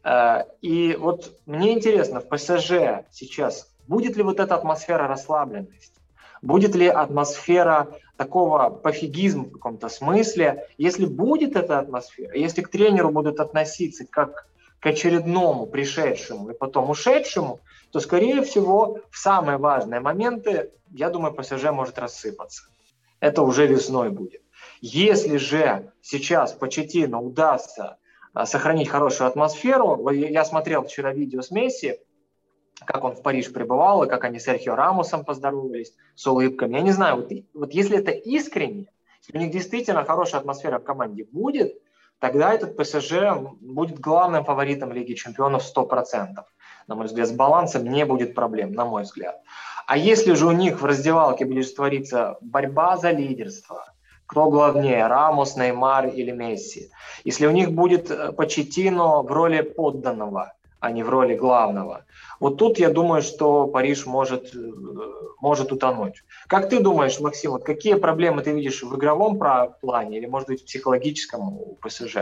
Э, 0.03 0.43
и 0.61 0.97
вот 0.99 1.31
мне 1.45 1.73
интересно, 1.73 2.19
в 2.19 2.27
ПСЖ 2.27 3.05
сейчас 3.11 3.73
Будет 3.88 4.17
ли 4.17 4.24
вот 4.24 4.39
эта 4.39 4.56
атмосфера 4.56 5.08
расслабленности? 5.08 6.00
Будет 6.41 6.75
ли 6.75 6.88
атмосфера 6.88 7.88
такого 8.15 8.70
пофигизма 8.70 9.46
в 9.46 9.51
каком-то 9.53 9.89
смысле? 9.89 10.67
Если 10.77 11.06
будет 11.06 11.56
эта 11.56 11.79
атмосфера, 11.79 12.36
если 12.36 12.62
к 12.62 12.70
тренеру 12.70 13.10
будут 13.10 13.39
относиться 13.39 14.06
как 14.06 14.48
к 14.79 14.86
очередному 14.86 15.65
пришедшему 15.65 16.51
и 16.51 16.58
потом 16.58 16.89
ушедшему, 16.89 17.60
то, 17.91 18.00
скорее 18.00 18.44
всего, 18.44 19.00
в 19.10 19.17
самые 19.17 19.58
важные 19.58 20.00
моменты, 20.00 20.72
я 20.91 21.10
думаю, 21.10 21.34
ПСЖ 21.34 21.72
может 21.72 21.98
рассыпаться. 21.98 22.65
Это 23.20 23.41
уже 23.41 23.65
весной 23.65 24.10
будет. 24.10 24.41
Если 24.79 25.38
же 25.38 25.91
сейчас 26.01 26.53
Почетину 26.53 27.24
удастся 27.24 27.98
сохранить 28.46 28.89
хорошую 28.89 29.27
атмосферу. 29.27 30.10
Я 30.10 30.46
смотрел 30.46 30.84
вчера 30.84 31.13
видео 31.13 31.41
с 31.41 31.51
Месси, 31.51 32.00
как 32.86 33.03
он 33.03 33.15
в 33.15 33.22
Париж 33.22 33.51
пребывал, 33.51 34.03
и 34.03 34.10
как 34.10 34.24
они 34.24 34.39
с 34.39 34.43
Серхио 34.43 34.75
Рамосом 34.75 35.25
поздоровались 35.25 35.93
с 36.15 36.27
улыбками. 36.27 36.75
Я 36.75 36.81
не 36.81 36.91
знаю, 36.91 37.17
вот, 37.17 37.31
вот 37.53 37.74
если 37.74 37.98
это 37.98 38.12
искренне, 38.12 38.88
если 39.19 39.38
у 39.38 39.41
них 39.41 39.51
действительно 39.51 40.03
хорошая 40.03 40.41
атмосфера 40.41 40.79
в 40.79 40.84
команде 40.84 41.25
будет, 41.31 41.81
тогда 42.19 42.53
этот 42.53 42.77
ПСЖ 42.77 43.13
будет 43.60 44.00
главным 44.00 44.46
фаворитом 44.46 44.91
Лиги 44.91 45.13
Чемпионов 45.13 45.63
100%. 45.63 46.27
На 46.88 46.96
мой 46.96 47.07
взгляд, 47.07 47.27
с 47.27 47.31
балансом 47.31 47.84
не 47.84 48.05
будет 48.05 48.34
проблем, 48.34 48.72
на 48.72 48.86
мой 48.86 49.03
взгляд. 49.03 49.41
А 49.88 49.98
если 49.98 50.34
же 50.34 50.48
у 50.48 50.51
них 50.51 50.81
в 50.81 50.86
раздевалке 50.86 51.46
будет 51.46 51.75
твориться 51.75 52.38
борьба 52.41 52.98
за 52.98 53.12
лидерство, 53.12 53.86
кто 54.25 54.50
главнее, 54.50 55.07
Рамос, 55.07 55.55
Неймар 55.55 56.07
или 56.07 56.31
Месси, 56.31 56.91
если 57.24 57.48
у 57.48 57.51
них 57.51 57.72
будет 57.72 58.12
э, 58.12 58.34
Почетино 58.34 59.22
в 59.22 59.31
роли 59.31 59.62
подданного, 59.62 60.53
а 60.79 60.91
не 60.91 61.03
в 61.03 61.10
роли 61.10 61.36
главного, 61.36 62.05
вот 62.39 62.57
тут 62.57 62.79
я 62.79 62.89
думаю, 62.89 63.22
что 63.22 63.67
Париж 63.67 64.05
может, 64.05 64.53
э, 64.55 64.72
может 65.41 65.72
утонуть. 65.72 66.24
Как 66.48 66.69
ты 66.69 66.79
думаешь, 66.79 67.19
Максим, 67.19 67.51
вот 67.51 67.63
какие 67.63 67.96
проблемы 67.96 68.41
ты 68.41 68.51
видишь 68.51 68.84
в 68.84 68.96
игровом 68.96 69.39
плане 69.81 70.17
или, 70.17 70.27
может 70.27 70.48
быть, 70.48 70.62
в 70.62 70.65
психологическом 70.65 71.41
у 71.41 71.77
ПСЖ? 71.81 72.17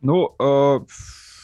Ну, 0.00 0.34
э, 0.38 0.80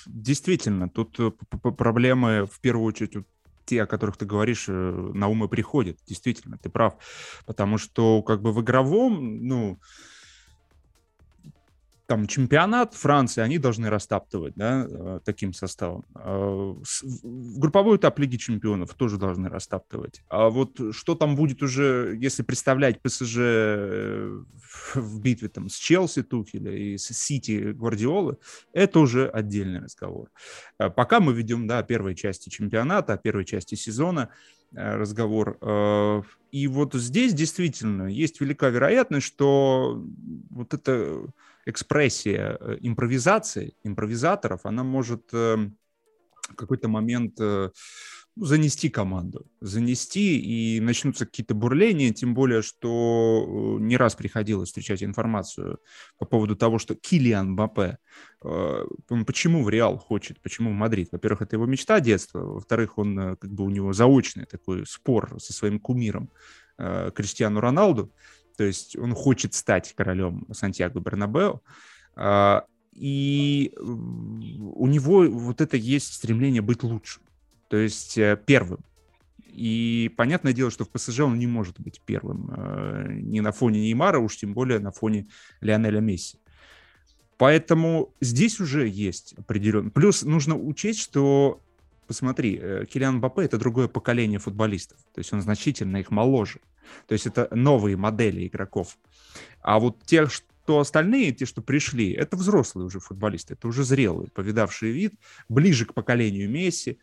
действительно, 0.07 0.89
тут 0.89 1.21
э, 1.21 1.31
проблемы 1.71 2.47
в 2.47 2.61
первую 2.61 2.87
очередь 2.87 3.27
те, 3.67 3.83
о 3.83 3.87
которых 3.87 4.17
ты 4.17 4.25
говоришь, 4.25 4.69
на 4.69 5.27
ум 5.27 5.45
и 5.45 5.49
приходят. 5.49 5.99
Действительно, 6.07 6.57
ты 6.57 6.71
прав. 6.71 6.95
Потому 7.47 7.79
что 7.79 8.23
как 8.23 8.41
бы 8.41 8.53
в 8.53 8.61
игровом, 8.63 9.45
ну, 9.45 9.81
там 12.07 12.27
чемпионат 12.27 12.95
Франции 12.95 13.41
они 13.41 13.59
должны 13.59 13.91
растаптывать, 13.91 14.55
да, 14.55 14.87
э, 14.89 15.21
таким 15.25 15.53
составом. 15.53 16.05
А, 16.15 16.75
групповой 17.23 17.97
этап 17.97 18.19
Лиги 18.21 18.37
Чемпионов 18.37 18.95
тоже 18.95 19.19
должны 19.19 19.49
растаптывать. 19.49 20.23
А 20.29 20.49
вот 20.49 20.81
что 20.93 21.17
там 21.17 21.35
будет 21.35 21.63
уже, 21.63 22.17
если 22.21 22.43
представлять 22.43 23.03
ПСЖ 23.03 23.37
э, 23.39 24.43
в 24.95 25.21
битве 25.21 25.49
там 25.49 25.69
с 25.69 25.75
Челси 25.75 26.23
Тухеля 26.23 26.73
и 26.73 26.97
с 26.97 27.09
Сити 27.09 27.73
Гвардиолы, 27.73 28.39
это 28.73 29.01
уже 29.01 29.29
отдельный 29.29 29.81
разговор. 29.81 30.31
А 30.79 30.91
пока 30.91 31.19
мы 31.19 31.33
ведем, 31.33 31.67
да, 31.67 31.83
первой 31.83 32.15
части 32.15 32.51
чемпионата, 32.51 33.17
первой 33.17 33.45
части 33.45 33.75
сезона, 33.75 34.31
э, 34.73 34.97
разговор. 34.97 35.59
И 36.53 36.69
вот 36.69 36.95
здесь 36.95 37.35
действительно 37.35 38.05
есть 38.05 38.41
велика 38.41 38.69
вероятность, 38.69 39.27
что 39.27 40.03
вот 40.51 40.73
это 40.73 41.27
экспрессия 41.67 42.57
э, 42.59 42.79
импровизации, 42.81 43.75
импровизаторов, 43.83 44.61
она 44.65 44.85
может 44.85 45.29
эм, 45.33 45.77
в 46.49 46.55
какой-то 46.55 46.89
момент 46.89 47.35
э, 47.41 47.71
ну, 48.37 48.45
занести 48.45 48.89
команду, 48.89 49.47
занести, 49.61 50.39
и 50.39 50.81
начнутся 50.81 51.27
какие-то 51.27 51.55
бурления, 51.55 52.13
тем 52.13 52.35
более, 52.35 52.63
что 52.63 53.79
э, 53.79 53.83
не 53.83 53.97
раз 53.97 54.15
приходилось 54.15 54.69
встречать 54.69 55.03
информацию 55.03 55.81
по 56.19 56.25
поводу 56.25 56.55
того, 56.55 56.79
что 56.79 56.95
Килиан 56.95 57.51
Мбаппе, 57.51 57.99
почему 58.41 59.65
в 59.65 59.69
Реал 59.69 59.99
хочет, 59.99 60.41
почему 60.41 60.71
в 60.71 60.75
Мадрид? 60.75 61.09
Во-первых, 61.11 61.43
это 61.43 61.57
его 61.57 61.67
мечта 61.67 61.99
детства, 61.99 62.41
во-вторых, 62.41 62.97
он, 62.97 63.37
как 63.37 63.51
бы 63.51 63.65
у 63.65 63.71
него 63.71 63.93
заочный 63.93 64.45
такой 64.45 64.87
спор 64.87 65.35
со 65.41 65.53
своим 65.53 65.81
кумиром 65.81 66.31
Криштиану 66.79 67.61
Роналду, 67.61 68.13
то 68.57 68.65
есть 68.65 68.97
он 68.97 69.15
хочет 69.15 69.55
стать 69.55 69.95
королем 69.95 70.47
Сантьяго 70.53 71.01
Бернабео, 71.01 71.61
а, 72.17 72.65
и 72.93 73.73
у 73.79 74.87
него 74.87 75.29
вот 75.29 75.61
это 75.61 75.77
есть 75.77 76.15
стремление 76.15 76.63
быть 76.63 76.83
лучшим, 76.83 77.23
то 77.69 77.77
есть 77.77 78.17
э, 78.17 78.41
первым. 78.47 78.81
И 79.57 80.13
понятное 80.17 80.53
дело, 80.53 80.71
что 80.71 80.85
в 80.85 80.91
ПСЖ 80.91 81.21
он 81.21 81.39
не 81.39 81.47
может 81.47 81.81
быть 81.81 82.01
первым 82.05 82.51
э, 82.55 83.09
ни 83.23 83.41
на 83.41 83.53
фоне 83.53 83.81
Неймара, 83.81 84.19
уж 84.19 84.37
тем 84.37 84.53
более 84.53 84.79
на 84.79 84.93
фоне 84.93 85.29
Лионеля 85.61 86.01
Месси. 86.01 86.39
Поэтому 87.39 88.15
здесь 88.21 88.61
уже 88.61 88.89
есть 88.89 89.35
определенный... 89.39 89.91
Плюс 89.91 90.23
нужно 90.23 90.57
учесть, 90.57 91.01
что, 91.01 91.63
посмотри, 92.07 92.59
э, 92.61 92.85
Килиан 92.87 93.21
Бапе— 93.21 93.43
это 93.45 93.59
другое 93.59 93.89
поколение 93.89 94.39
футболистов. 94.39 94.99
То 95.15 95.19
есть 95.19 95.33
он 95.33 95.43
значительно 95.43 95.99
их 95.99 96.11
моложе. 96.11 96.61
То 97.07 97.13
есть 97.13 97.27
это 97.27 97.49
новые 97.51 97.97
модели 97.97 98.47
игроков. 98.47 98.97
А 99.61 99.79
вот 99.79 100.03
те, 100.05 100.27
что 100.27 100.81
остальные, 100.81 101.33
те, 101.33 101.47
что 101.47 101.63
пришли, 101.63 102.13
это 102.13 102.37
взрослые 102.37 102.87
уже 102.87 103.01
футболисты, 103.01 103.55
это 103.55 103.69
уже 103.69 103.85
зрелые, 103.85 104.31
повидавшие 104.31 104.93
вид, 104.93 105.15
ближе 105.49 105.85
к 105.87 105.95
поколению 105.95 106.51
Месси, 106.51 106.99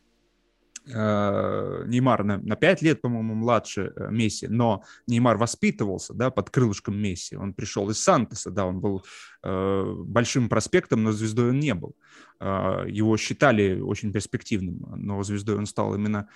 Неймар 0.86 2.24
на, 2.24 2.38
на 2.38 2.56
5 2.56 2.82
лет, 2.82 3.02
по-моему, 3.02 3.36
младше 3.36 3.94
э, 3.96 4.08
Месси, 4.12 4.48
но 4.48 4.84
Неймар 5.08 5.38
воспитывался 5.38 6.14
да, 6.14 6.30
под 6.30 6.50
крылышком 6.50 6.98
Месси. 6.98 7.38
Он 7.38 7.54
пришел 7.54 7.90
из 7.90 8.04
Сантоса, 8.04 8.52
да, 8.52 8.66
он 8.66 8.80
был 8.82 9.06
э, 9.44 9.94
большим 10.06 10.50
проспектом, 10.50 11.04
но 11.04 11.12
звездой 11.12 11.52
он 11.52 11.60
не 11.60 11.74
был. 11.74 11.96
Э, 12.40 12.86
его 12.88 13.16
считали 13.18 13.80
очень 13.80 14.12
перспективным, 14.12 14.86
но 14.98 15.24
звездой 15.24 15.56
он 15.58 15.66
стал 15.66 15.96
именно 15.96 16.28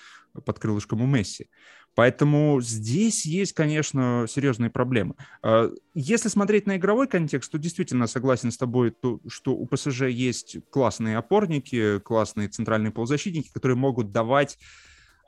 под 0.46 0.60
крылышком 0.60 1.02
у 1.02 1.08
Месси. 1.08 1.50
Поэтому 1.98 2.62
здесь 2.62 3.26
есть, 3.26 3.54
конечно, 3.54 4.28
серьезные 4.30 4.70
проблемы. 4.70 5.16
А, 5.42 5.72
если 5.96 6.30
смотреть 6.30 6.68
на 6.68 6.78
игровой 6.78 7.08
контекст, 7.08 7.52
то 7.52 7.58
действительно 7.58 8.06
согласен 8.06 8.52
с 8.52 8.58
тобой, 8.58 8.92
то, 8.92 9.20
что 9.28 9.56
у 9.56 9.66
ПСЖ 9.66 10.04
есть 10.04 10.58
классные 10.70 11.18
опорники, 11.18 11.98
классные 11.98 12.50
центральные 12.50 12.92
полузащитники, 12.92 13.52
которые 13.52 13.78
могут 13.78 14.12
давать, 14.12 14.60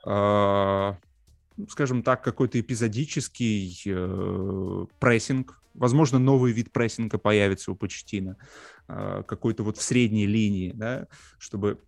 а, 0.06 0.96
скажем 1.68 2.04
так, 2.04 2.22
какой-то 2.22 2.60
эпизодический 2.60 3.82
э, 3.86 4.86
прессинг. 5.00 5.60
Возможно, 5.74 6.20
новый 6.20 6.52
вид 6.52 6.70
прессинга 6.70 7.18
появится 7.18 7.72
у 7.72 7.74
Почтина, 7.74 8.36
а, 8.86 9.24
какой-то 9.24 9.64
вот 9.64 9.76
в 9.76 9.82
средней 9.82 10.26
линии, 10.26 10.70
да, 10.72 11.08
чтобы 11.40 11.80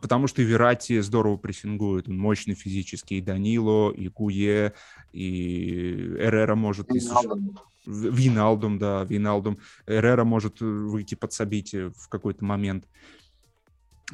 потому 0.00 0.26
что 0.26 0.42
и 0.42 0.44
Верати 0.44 1.00
здорово 1.00 1.36
прессингует. 1.36 2.08
Он 2.08 2.18
мощный 2.18 2.54
физически. 2.54 3.14
И 3.14 3.20
Данило, 3.20 3.90
и 3.90 4.08
Куе, 4.08 4.74
и 5.12 6.14
Эрера 6.18 6.54
может... 6.54 6.88
Виналдум. 6.90 7.58
Виналдум, 7.86 8.78
да, 8.78 9.04
Виналдум. 9.04 9.58
Эрера 9.86 10.24
может 10.24 10.60
выйти 10.60 11.14
подсобить 11.14 11.72
в 11.72 12.08
какой-то 12.08 12.44
момент. 12.44 12.84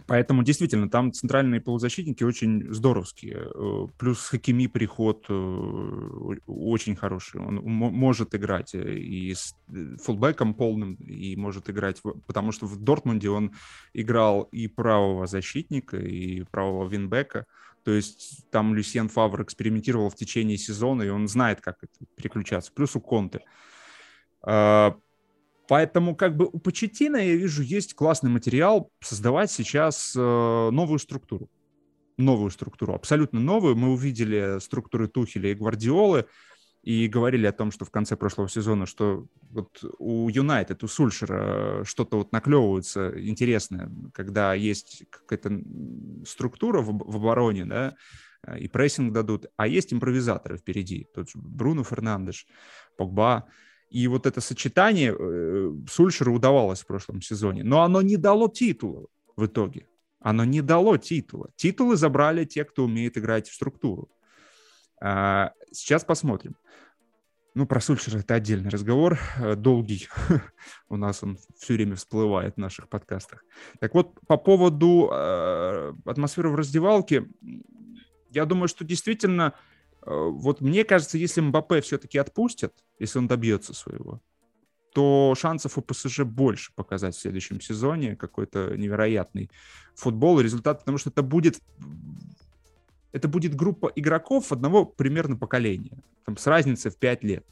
Поэтому 0.07 0.43
действительно 0.43 0.91
там 0.91 1.13
центральные 1.13 1.61
полузащитники 1.61 2.25
очень 2.25 2.73
здоровские. 2.73 3.49
Э, 3.55 3.87
плюс 3.97 4.29
Хакими 4.29 4.67
приход 4.67 5.27
э, 5.29 6.37
очень 6.47 6.97
хороший. 6.97 7.41
Он 7.41 7.57
может 7.65 8.35
играть 8.35 8.75
и 8.75 9.33
с 9.33 9.55
э, 9.69 9.97
фулбеком 10.03 10.55
полным, 10.55 10.95
и 10.95 11.37
может 11.37 11.71
играть, 11.71 12.03
потому 12.27 12.51
что 12.51 12.67
в 12.67 12.77
Дортмунде 12.77 13.31
он 13.31 13.53
играл 13.93 14.43
и 14.51 14.67
правого 14.67 15.27
защитника, 15.27 15.97
и 15.97 16.43
правого 16.43 16.89
винбека. 16.89 17.47
То 17.85 17.93
есть 17.93 18.51
там 18.51 18.75
Люсьен 18.75 19.09
Фавр 19.09 19.43
экспериментировал 19.43 20.11
в 20.11 20.17
течение 20.17 20.59
сезона, 20.59 21.03
и 21.03 21.09
он 21.09 21.29
знает, 21.29 21.61
как 21.61 21.77
это 21.83 22.05
переключаться. 22.17 22.73
Плюс 22.73 22.97
у 22.97 23.01
Конте. 23.01 23.43
Поэтому 25.68 26.14
как 26.14 26.37
бы 26.37 26.47
у 26.47 26.59
Почетина, 26.59 27.16
я 27.16 27.35
вижу, 27.37 27.62
есть 27.62 27.94
классный 27.94 28.30
материал 28.30 28.90
создавать 29.00 29.50
сейчас 29.50 30.14
э, 30.16 30.21
новую 30.21 30.99
структуру. 30.99 31.49
Новую 32.16 32.50
структуру, 32.50 32.94
абсолютно 32.94 33.40
новую. 33.40 33.76
Мы 33.76 33.92
увидели 33.92 34.61
структуры 34.61 35.09
Тухеля 35.09 35.50
и 35.50 35.54
Гвардиолы 35.54 36.26
и 36.83 37.09
говорили 37.09 37.47
о 37.47 37.52
том, 37.52 37.71
что 37.71 37.87
в 37.87 37.90
конце 37.90 38.14
прошлого 38.14 38.49
сезона, 38.49 38.85
что 38.85 39.26
вот 39.50 39.83
у 39.99 40.28
Юнайтед, 40.28 40.85
у 40.85 40.87
Сульшера 40.87 41.83
что-то 41.85 42.18
вот 42.18 42.33
наклевывается 42.33 43.14
интересное, 43.26 43.90
когда 44.12 44.52
есть 44.52 45.04
какая-то 45.09 45.62
структура 46.26 46.83
в, 46.83 46.92
в 46.92 47.16
обороне, 47.16 47.64
да, 47.64 47.97
и 48.59 48.68
прессинг 48.68 49.14
дадут, 49.14 49.47
а 49.56 49.66
есть 49.66 49.94
импровизаторы 49.94 50.59
впереди. 50.59 51.06
Тот 51.14 51.30
же 51.30 51.38
Бруно 51.38 51.85
Фернандеш, 51.85 52.47
Погба, 52.99 53.49
и 53.95 54.09
вот 54.09 54.27
это 54.27 54.41
сочетание 54.41 55.15
э, 55.17 55.73
Сульшеру 55.89 56.35
удавалось 56.35 56.81
в 56.81 56.87
прошлом 56.87 57.23
сезоне. 57.23 57.63
Но 57.63 57.83
оно 57.83 58.03
не 58.03 58.17
дало 58.17 58.49
титула 58.49 59.07
в 59.37 59.47
итоге. 59.47 59.87
Оно 60.19 60.45
не 60.45 60.63
дало 60.63 60.97
титула. 60.97 61.51
Титулы 61.55 61.97
забрали 61.97 62.45
те, 62.45 62.65
кто 62.65 62.85
умеет 62.85 63.17
играть 63.17 63.49
в 63.49 63.55
структуру. 63.55 64.11
А, 65.01 65.53
сейчас 65.71 66.05
посмотрим. 66.05 66.57
Ну, 67.55 67.67
про 67.67 67.81
Сульшера 67.81 68.19
это 68.19 68.35
отдельный 68.35 68.69
разговор, 68.69 69.17
э, 69.39 69.55
долгий. 69.55 70.09
У 70.89 70.97
нас 70.97 71.23
он 71.23 71.39
все 71.57 71.75
время 71.75 71.95
всплывает 71.95 72.55
в 72.55 72.59
наших 72.59 72.89
подкастах. 72.89 73.45
Так 73.79 73.95
вот, 73.95 74.19
по 74.27 74.37
поводу 74.37 75.09
э, 75.13 75.93
атмосферы 76.05 76.49
в 76.49 76.57
раздевалке, 76.57 77.29
я 78.31 78.45
думаю, 78.45 78.67
что 78.67 78.85
действительно 78.85 79.55
вот 80.04 80.61
мне 80.61 80.84
кажется, 80.84 81.18
если 81.18 81.40
Мбаппе 81.40 81.80
все-таки 81.80 82.18
отпустят, 82.18 82.75
если 82.99 83.18
он 83.18 83.26
добьется 83.26 83.75
своего, 83.75 84.20
то 84.92 85.34
шансов 85.37 85.76
у 85.76 85.82
ПСЖ 85.82 86.20
больше 86.20 86.73
показать 86.75 87.16
в 87.16 87.20
следующем 87.20 87.61
сезоне 87.61 88.14
какой-то 88.14 88.76
невероятный 88.76 89.50
футбол 89.94 90.38
и 90.38 90.42
результат, 90.42 90.80
потому 90.80 90.99
что 90.99 91.11
это 91.11 91.23
будет 91.23 91.61
это 93.12 93.28
будет 93.28 93.54
группа 93.54 93.92
игроков 93.94 94.50
одного 94.50 94.84
примерно 94.84 95.37
поколения, 95.37 96.02
там, 96.26 96.37
с 96.37 96.46
разницей 96.49 96.90
в 96.90 96.96
5 96.96 97.23
лет. 97.23 97.46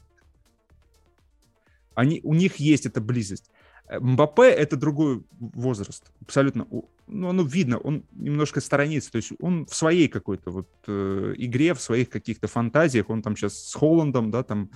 Они, 1.95 2.19
у 2.23 2.33
них 2.33 2.57
есть 2.57 2.85
эта 2.85 2.99
близость. 2.99 3.49
Э, 3.87 3.99
Мбаппе— 3.99 4.43
это 4.43 4.75
другой 4.75 5.23
возраст, 5.39 6.11
абсолютно. 6.21 6.67
Ну, 7.07 7.29
оно 7.29 7.43
видно, 7.43 7.77
он 7.77 8.03
немножко 8.13 8.61
сторонится, 8.61 9.11
то 9.11 9.17
есть 9.17 9.33
он 9.39 9.65
в 9.65 9.75
своей 9.75 10.07
какой-то 10.07 10.51
вот 10.51 10.69
э, 10.87 11.33
игре, 11.37 11.73
в 11.73 11.81
своих 11.81 12.09
каких-то 12.09 12.47
фантазиях, 12.47 13.09
он 13.09 13.21
там 13.21 13.35
сейчас 13.35 13.57
с 13.57 13.73
Холландом, 13.73 14.31
да, 14.31 14.43
там 14.43 14.69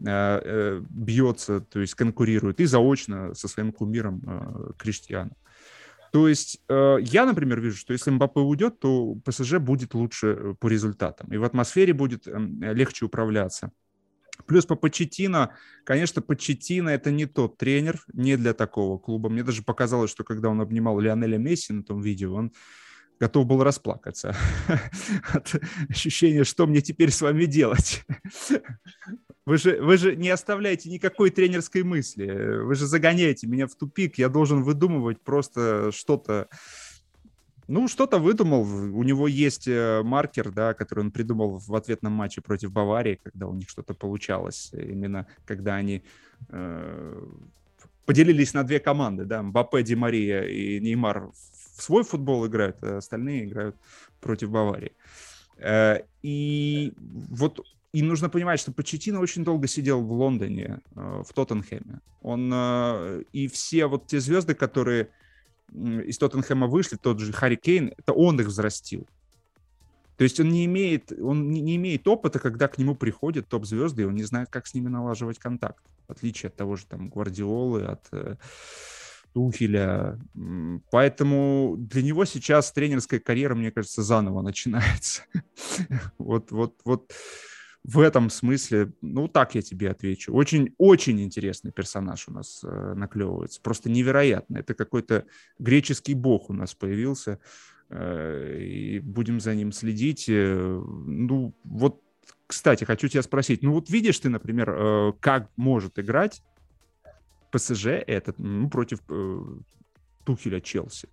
э, 0.00 0.04
э, 0.08 0.82
бьется, 0.88 1.60
то 1.60 1.80
есть 1.80 1.94
конкурирует, 1.94 2.60
и 2.60 2.66
заочно 2.66 3.34
со 3.34 3.48
своим 3.48 3.72
кумиром 3.72 4.22
э, 4.26 4.72
Криштианом. 4.78 5.36
То 6.12 6.26
есть 6.26 6.60
э, 6.68 6.96
я, 7.02 7.24
например, 7.24 7.60
вижу, 7.60 7.76
что 7.76 7.92
если 7.92 8.10
Мбаппе 8.10 8.40
уйдет, 8.40 8.80
то 8.80 9.14
ПСЖ 9.24 9.58
будет 9.58 9.94
лучше 9.94 10.26
э, 10.26 10.54
по 10.58 10.66
результатам, 10.66 11.32
и 11.32 11.36
в 11.36 11.44
атмосфере 11.44 11.92
будет 11.92 12.26
э, 12.26 12.32
легче 12.72 13.04
управляться. 13.04 13.70
Плюс 14.46 14.66
по 14.66 14.74
Почетино, 14.74 15.56
конечно, 15.84 16.22
Почетино 16.22 16.90
это 16.90 17.10
не 17.10 17.26
тот 17.26 17.56
тренер, 17.56 18.00
не 18.12 18.36
для 18.36 18.54
такого 18.54 18.98
клуба. 18.98 19.28
Мне 19.28 19.42
даже 19.42 19.62
показалось, 19.62 20.10
что 20.10 20.24
когда 20.24 20.48
он 20.48 20.60
обнимал 20.60 20.98
Лионеля 20.98 21.38
Месси 21.38 21.72
на 21.72 21.82
том 21.82 22.00
видео, 22.00 22.34
он 22.34 22.52
готов 23.20 23.46
был 23.46 23.62
расплакаться 23.62 24.34
от 25.32 25.54
ощущения, 25.88 26.44
что 26.44 26.66
мне 26.66 26.80
теперь 26.80 27.10
с 27.10 27.20
вами 27.20 27.44
делать. 27.44 28.04
Вы 29.46 29.58
же, 29.58 29.80
вы 29.82 29.96
же 29.96 30.16
не 30.16 30.30
оставляете 30.30 30.88
никакой 30.90 31.30
тренерской 31.30 31.82
мысли. 31.82 32.62
Вы 32.62 32.74
же 32.74 32.86
загоняете 32.86 33.46
меня 33.46 33.66
в 33.66 33.74
тупик. 33.74 34.16
Я 34.18 34.28
должен 34.28 34.62
выдумывать 34.62 35.20
просто 35.22 35.90
что-то. 35.92 36.48
Ну, 37.70 37.86
что-то 37.86 38.18
выдумал. 38.18 38.62
У 38.62 39.04
него 39.04 39.28
есть 39.28 39.68
э, 39.68 40.02
маркер, 40.02 40.50
да, 40.50 40.74
который 40.74 41.04
он 41.04 41.12
придумал 41.12 41.58
в 41.58 41.72
ответном 41.76 42.12
матче 42.12 42.40
против 42.40 42.72
Баварии, 42.72 43.20
когда 43.22 43.46
у 43.46 43.54
них 43.54 43.68
что-то 43.68 43.94
получалось. 43.94 44.72
Именно 44.72 45.28
когда 45.44 45.76
они 45.76 46.02
э, 46.48 47.22
поделились 48.06 48.54
на 48.54 48.64
две 48.64 48.80
команды, 48.80 49.24
да, 49.24 49.40
Мбаппе, 49.40 49.84
Ди 49.84 49.94
Мария 49.94 50.42
и 50.42 50.80
Неймар 50.80 51.28
в 51.28 51.82
свой 51.82 52.02
футбол 52.02 52.44
играют, 52.44 52.82
а 52.82 52.96
остальные 52.96 53.44
играют 53.44 53.76
против 54.20 54.50
Баварии. 54.50 54.92
Э, 55.58 56.00
и 56.22 56.92
вот 56.98 57.60
и 57.92 58.02
нужно 58.02 58.28
понимать, 58.28 58.58
что 58.58 58.72
Почетино 58.72 59.20
очень 59.20 59.44
долго 59.44 59.68
сидел 59.68 60.02
в 60.02 60.10
Лондоне, 60.10 60.80
э, 60.96 61.22
в 61.24 61.32
Тоттенхэме. 61.32 62.00
Он 62.20 62.50
э, 62.52 63.22
и 63.32 63.46
все 63.46 63.86
вот 63.86 64.08
те 64.08 64.18
звезды, 64.18 64.56
которые 64.56 65.10
из 65.72 66.18
Тоттенхэма 66.18 66.66
вышли, 66.66 66.96
тот 66.96 67.20
же 67.20 67.32
Харри 67.32 67.56
Кейн, 67.56 67.92
это 67.96 68.12
он 68.12 68.40
их 68.40 68.48
взрастил. 68.48 69.06
То 70.16 70.24
есть 70.24 70.38
он 70.38 70.50
не 70.50 70.66
имеет, 70.66 71.12
он 71.12 71.50
не 71.50 71.76
имеет 71.76 72.06
опыта, 72.06 72.38
когда 72.38 72.68
к 72.68 72.76
нему 72.76 72.94
приходят 72.94 73.48
топ-звезды, 73.48 74.02
и 74.02 74.04
он 74.04 74.14
не 74.14 74.24
знает, 74.24 74.50
как 74.50 74.66
с 74.66 74.74
ними 74.74 74.88
налаживать 74.88 75.38
контакт. 75.38 75.82
В 76.08 76.12
отличие 76.12 76.48
от 76.48 76.56
того 76.56 76.76
же 76.76 76.84
там 76.86 77.08
Гвардиолы, 77.08 77.84
от 77.84 78.06
э, 78.12 78.36
Тухеля. 79.32 80.18
Поэтому 80.90 81.76
для 81.78 82.02
него 82.02 82.24
сейчас 82.24 82.72
тренерская 82.72 83.20
карьера, 83.20 83.54
мне 83.54 83.70
кажется, 83.70 84.02
заново 84.02 84.42
начинается. 84.42 85.22
вот, 86.18 86.50
вот, 86.50 86.74
вот 86.84 87.12
в 87.82 88.00
этом 88.00 88.28
смысле, 88.28 88.92
ну, 89.00 89.26
так 89.26 89.54
я 89.54 89.62
тебе 89.62 89.90
отвечу. 89.90 90.34
Очень-очень 90.34 91.20
интересный 91.22 91.72
персонаж 91.72 92.28
у 92.28 92.32
нас 92.32 92.60
э, 92.62 92.94
наклевывается. 92.94 93.60
Просто 93.62 93.88
невероятно. 93.90 94.58
Это 94.58 94.74
какой-то 94.74 95.24
греческий 95.58 96.14
бог 96.14 96.50
у 96.50 96.52
нас 96.52 96.74
появился. 96.74 97.40
Э, 97.88 98.58
и 98.60 98.98
будем 99.00 99.40
за 99.40 99.54
ним 99.54 99.72
следить. 99.72 100.28
Э, 100.28 100.82
ну, 101.06 101.54
вот, 101.64 102.02
кстати, 102.46 102.84
хочу 102.84 103.08
тебя 103.08 103.22
спросить. 103.22 103.62
Ну, 103.62 103.72
вот 103.72 103.88
видишь 103.88 104.18
ты, 104.18 104.28
например, 104.28 104.70
э, 104.70 105.12
как 105.18 105.48
может 105.56 105.98
играть 105.98 106.42
ПСЖ 107.50 107.86
этот 107.86 108.38
ну, 108.38 108.68
против 108.68 109.00
э, 109.08 109.42
Тухеля 110.26 110.60
Челси? 110.60 111.08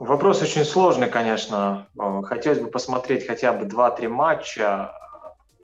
Вопрос 0.00 0.40
очень 0.40 0.64
сложный, 0.64 1.10
конечно. 1.10 1.86
Э, 2.00 2.22
хотелось 2.24 2.58
бы 2.58 2.68
посмотреть 2.68 3.26
хотя 3.26 3.52
бы 3.52 3.66
2-3 3.66 4.08
матча 4.08 4.94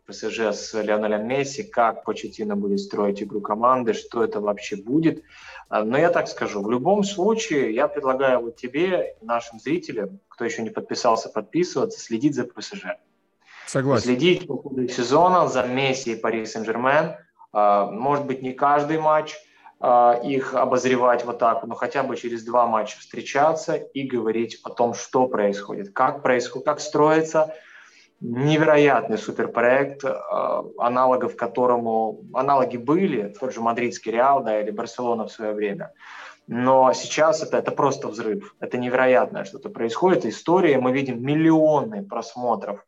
ПСЖ 0.07 0.53
с 0.53 0.75
Леонелем 0.75 1.27
Месси, 1.27 1.63
как 1.63 2.05
Почетина 2.05 2.55
будет 2.55 2.81
строить 2.81 3.23
игру 3.23 3.41
команды, 3.41 3.95
что 3.95 4.23
это 4.23 4.43
вообще 4.43 4.77
будет. 4.77 5.23
Э, 5.71 5.83
но 5.83 5.97
я 5.97 6.11
так 6.11 6.29
скажу, 6.29 6.63
в 6.63 6.71
любом 6.71 7.03
случае 7.03 7.75
я 7.75 7.89
предлагаю 7.89 8.41
вот 8.41 8.57
тебе, 8.57 9.17
нашим 9.23 9.59
зрителям, 9.59 10.21
кто 10.29 10.45
еще 10.45 10.61
не 10.61 10.69
подписался, 10.69 11.31
подписываться, 11.31 11.99
следить 11.99 12.35
за 12.35 12.45
ПСЖ. 12.45 12.89
Согласен. 13.67 14.05
Следить 14.05 14.47
по 14.47 14.59
ходу 14.59 14.87
сезона 14.87 15.49
за 15.49 15.63
Месси 15.63 16.13
и 16.13 16.17
Пари 16.17 16.45
Сен-Жермен. 16.45 17.17
Э, 17.55 17.87
может 17.91 18.27
быть, 18.27 18.43
не 18.43 18.53
каждый 18.53 18.99
матч– 18.99 19.35
их 19.79 20.55
обозревать 20.55 21.25
вот 21.27 21.39
так, 21.39 21.63
но 21.65 21.75
хотя 21.75 22.03
бы 22.03 22.17
через 22.17 22.45
два 22.45 22.67
матча 22.67 22.99
встречаться 22.99 23.75
и 23.75 24.05
говорить 24.05 24.59
о 24.65 24.71
том, 24.71 24.95
что 24.95 25.27
происходит, 25.27 25.93
как 25.93 26.23
происходит, 26.23 26.65
как 26.65 26.81
строится 26.81 27.55
невероятный 28.21 29.19
суперпроект, 29.19 30.05
а, 30.05 30.65
аналогов 30.79 31.37
которому 31.37 32.21
аналоги 32.33 32.77
были, 32.77 33.35
тот 33.39 33.53
же 33.53 33.61
мадридский 33.61 34.13
Реал, 34.13 34.43
да, 34.43 34.61
или 34.61 34.71
Барселона 34.71 35.27
в 35.27 35.33
свое 35.33 35.53
время. 35.53 35.93
Но 36.47 36.93
сейчас 36.93 37.43
это, 37.43 37.59
это 37.59 37.73
просто 37.73 38.09
взрыв. 38.09 38.55
Это 38.61 38.79
невероятное 38.79 39.45
что-то 39.45 39.69
происходит. 39.69 40.25
История, 40.25 40.79
мы 40.79 40.93
видим 40.93 41.21
миллионы 41.21 42.05
просмотров 42.05 42.87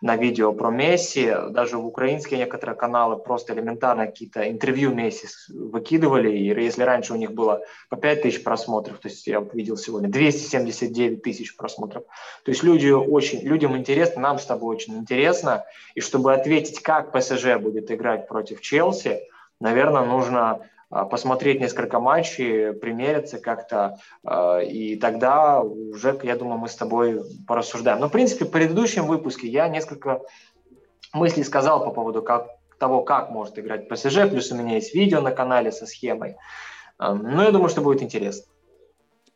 на 0.00 0.16
видео 0.16 0.52
про 0.52 0.70
Месси. 0.70 1.32
Даже 1.50 1.78
в 1.78 1.86
украинские 1.86 2.38
некоторые 2.38 2.76
каналы 2.76 3.16
просто 3.16 3.54
элементарно 3.54 4.06
какие-то 4.06 4.50
интервью 4.50 4.94
Месси 4.94 5.26
выкидывали. 5.48 6.30
И 6.30 6.44
если 6.44 6.82
раньше 6.82 7.12
у 7.12 7.16
них 7.16 7.32
было 7.32 7.62
по 7.88 7.96
5 7.96 8.22
тысяч 8.22 8.42
просмотров, 8.42 8.98
то 8.98 9.08
есть 9.08 9.26
я 9.26 9.40
видел 9.52 9.76
сегодня 9.76 10.08
279 10.08 11.22
тысяч 11.22 11.56
просмотров. 11.56 12.04
То 12.44 12.50
есть 12.50 12.62
люди 12.62 12.88
очень, 12.88 13.40
людям 13.40 13.76
интересно, 13.76 14.22
нам 14.22 14.38
с 14.38 14.46
тобой 14.46 14.76
очень 14.76 14.96
интересно. 14.96 15.64
И 15.94 16.00
чтобы 16.00 16.34
ответить, 16.34 16.80
как 16.80 17.12
ПСЖ 17.12 17.56
будет 17.58 17.90
играть 17.90 18.28
против 18.28 18.60
Челси, 18.60 19.20
наверное, 19.60 20.04
нужно 20.04 20.60
посмотреть 20.88 21.60
несколько 21.60 21.98
матчей, 21.98 22.72
примериться 22.72 23.38
как-то, 23.38 23.98
а, 24.24 24.60
и 24.60 24.96
тогда 24.96 25.60
уже, 25.60 26.18
я 26.22 26.36
думаю, 26.36 26.58
мы 26.58 26.68
с 26.68 26.76
тобой 26.76 27.22
порассуждаем. 27.46 28.00
Но, 28.00 28.08
в 28.08 28.12
принципе, 28.12 28.44
в 28.44 28.50
предыдущем 28.50 29.06
выпуске 29.06 29.48
я 29.48 29.68
несколько 29.68 30.20
мыслей 31.12 31.44
сказал 31.44 31.84
по 31.84 31.90
поводу 31.90 32.22
как, 32.22 32.48
того, 32.78 33.02
как 33.02 33.30
может 33.30 33.58
играть 33.58 33.88
ПСЖ, 33.88 34.28
плюс 34.30 34.52
у 34.52 34.56
меня 34.56 34.74
есть 34.74 34.94
видео 34.94 35.20
на 35.20 35.32
канале 35.32 35.72
со 35.72 35.86
схемой. 35.86 36.36
А, 36.98 37.14
ну, 37.14 37.42
я 37.42 37.50
думаю, 37.50 37.68
что 37.68 37.80
будет 37.80 38.02
интересно. 38.02 38.44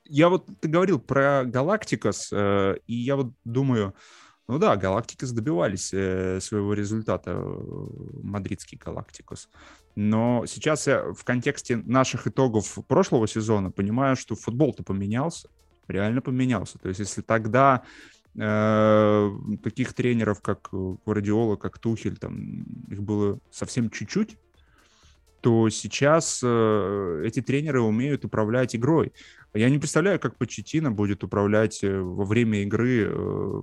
Я 0.04 0.28
вот, 0.28 0.46
ты 0.60 0.68
говорил 0.68 0.98
про 0.98 1.44
Галактикос, 1.44 2.30
э, 2.32 2.76
и 2.86 2.94
я 2.94 3.14
вот 3.16 3.32
думаю, 3.44 3.94
ну 4.48 4.58
да, 4.58 4.76
Галактикос 4.76 5.30
добивались 5.30 5.90
э, 5.92 6.40
своего 6.40 6.74
результата, 6.74 7.30
э, 7.30 7.56
мадридский 8.22 8.76
Галактикос. 8.76 9.48
Но 10.02 10.46
сейчас 10.46 10.86
я 10.86 11.12
в 11.12 11.24
контексте 11.24 11.76
наших 11.76 12.26
итогов 12.26 12.78
прошлого 12.88 13.28
сезона 13.28 13.70
понимаю, 13.70 14.16
что 14.16 14.34
футбол-то 14.34 14.82
поменялся, 14.82 15.50
реально 15.88 16.22
поменялся. 16.22 16.78
То 16.78 16.88
есть 16.88 17.00
если 17.00 17.20
тогда 17.20 17.82
э, 18.34 19.30
таких 19.62 19.92
тренеров, 19.92 20.40
как 20.40 20.70
Гвардиола, 20.72 21.56
как 21.56 21.78
Тухель, 21.78 22.16
там 22.16 22.62
их 22.88 23.02
было 23.02 23.40
совсем 23.50 23.90
чуть-чуть, 23.90 24.38
то 25.42 25.68
сейчас 25.68 26.40
э, 26.42 27.22
эти 27.26 27.42
тренеры 27.42 27.82
умеют 27.82 28.24
управлять 28.24 28.74
игрой. 28.74 29.12
Я 29.52 29.68
не 29.68 29.78
представляю, 29.78 30.18
как 30.18 30.38
Почетина 30.38 30.90
будет 30.90 31.24
управлять 31.24 31.84
э, 31.84 32.00
во 32.00 32.24
время 32.24 32.62
игры 32.62 33.06
э, 33.06 33.62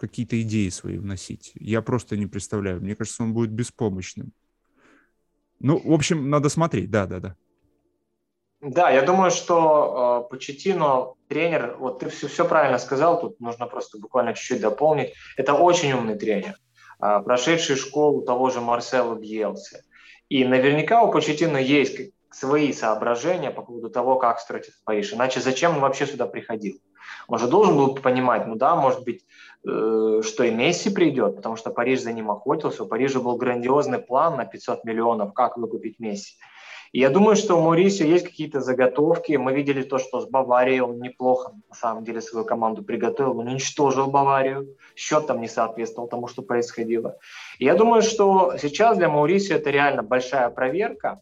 какие-то 0.00 0.42
идеи 0.42 0.68
свои 0.70 0.98
вносить. 0.98 1.52
Я 1.54 1.80
просто 1.80 2.16
не 2.16 2.26
представляю. 2.26 2.80
Мне 2.80 2.96
кажется, 2.96 3.22
он 3.22 3.32
будет 3.32 3.52
беспомощным. 3.52 4.32
Ну, 5.60 5.80
в 5.82 5.92
общем, 5.92 6.30
надо 6.30 6.48
смотреть, 6.48 6.90
да, 6.90 7.06
да, 7.06 7.20
да. 7.20 7.36
Да, 8.60 8.90
я 8.90 9.02
думаю, 9.02 9.30
что 9.30 10.26
э, 10.26 10.30
Почетино 10.30 11.14
тренер, 11.28 11.76
вот 11.78 12.00
ты 12.00 12.10
все, 12.10 12.28
все 12.28 12.44
правильно 12.44 12.78
сказал, 12.78 13.20
тут 13.20 13.40
нужно 13.40 13.66
просто 13.66 13.98
буквально 13.98 14.34
чуть-чуть 14.34 14.60
дополнить. 14.60 15.14
Это 15.38 15.54
очень 15.54 15.92
умный 15.92 16.18
тренер, 16.18 16.56
э, 17.02 17.20
прошедший 17.24 17.76
школу 17.76 18.22
того 18.22 18.50
же 18.50 18.60
Марсела 18.60 19.14
Бьелси. 19.14 19.78
И 20.28 20.44
наверняка 20.44 21.02
у 21.02 21.10
Почетино 21.10 21.56
есть 21.56 22.12
свои 22.30 22.72
соображения 22.72 23.50
по 23.50 23.62
поводу 23.62 23.88
того, 23.88 24.16
как 24.16 24.40
строить 24.40 24.64
этот 24.64 24.84
Париж. 24.84 25.12
Иначе 25.14 25.40
зачем 25.40 25.76
он 25.76 25.80
вообще 25.80 26.06
сюда 26.06 26.26
приходил? 26.26 26.80
Он 27.28 27.38
же 27.38 27.48
должен 27.48 27.76
был 27.76 27.94
понимать, 27.94 28.46
ну 28.46 28.54
да, 28.54 28.76
может 28.76 29.04
быть, 29.04 29.24
э, 29.66 30.20
что 30.24 30.44
и 30.44 30.50
Месси 30.50 30.90
придет, 30.90 31.36
потому 31.36 31.56
что 31.56 31.70
Париж 31.70 32.00
за 32.00 32.12
ним 32.12 32.30
охотился. 32.30 32.84
У 32.84 32.86
Парижа 32.86 33.20
был 33.20 33.36
грандиозный 33.36 33.98
план 33.98 34.36
на 34.36 34.44
500 34.44 34.84
миллионов, 34.84 35.32
как 35.32 35.56
выкупить 35.56 35.98
Месси. 36.00 36.34
И 36.92 36.98
я 36.98 37.08
думаю, 37.08 37.36
что 37.36 37.56
у 37.56 37.62
Маурисио 37.62 38.06
есть 38.06 38.26
какие-то 38.26 38.60
заготовки. 38.60 39.34
Мы 39.34 39.52
видели 39.52 39.82
то, 39.82 39.98
что 39.98 40.20
с 40.20 40.26
Баварией 40.28 40.80
он 40.80 41.00
неплохо, 41.00 41.52
на 41.68 41.76
самом 41.76 42.04
деле, 42.04 42.20
свою 42.20 42.44
команду 42.44 42.82
приготовил. 42.82 43.38
Он 43.38 43.46
уничтожил 43.46 44.08
Баварию. 44.08 44.76
Счет 44.96 45.28
там 45.28 45.40
не 45.40 45.46
соответствовал 45.46 46.08
тому, 46.08 46.26
что 46.26 46.42
происходило. 46.42 47.16
И 47.58 47.64
я 47.64 47.74
думаю, 47.74 48.02
что 48.02 48.56
сейчас 48.60 48.98
для 48.98 49.08
Маурисио 49.08 49.56
это 49.56 49.70
реально 49.70 50.02
большая 50.02 50.50
проверка. 50.50 51.20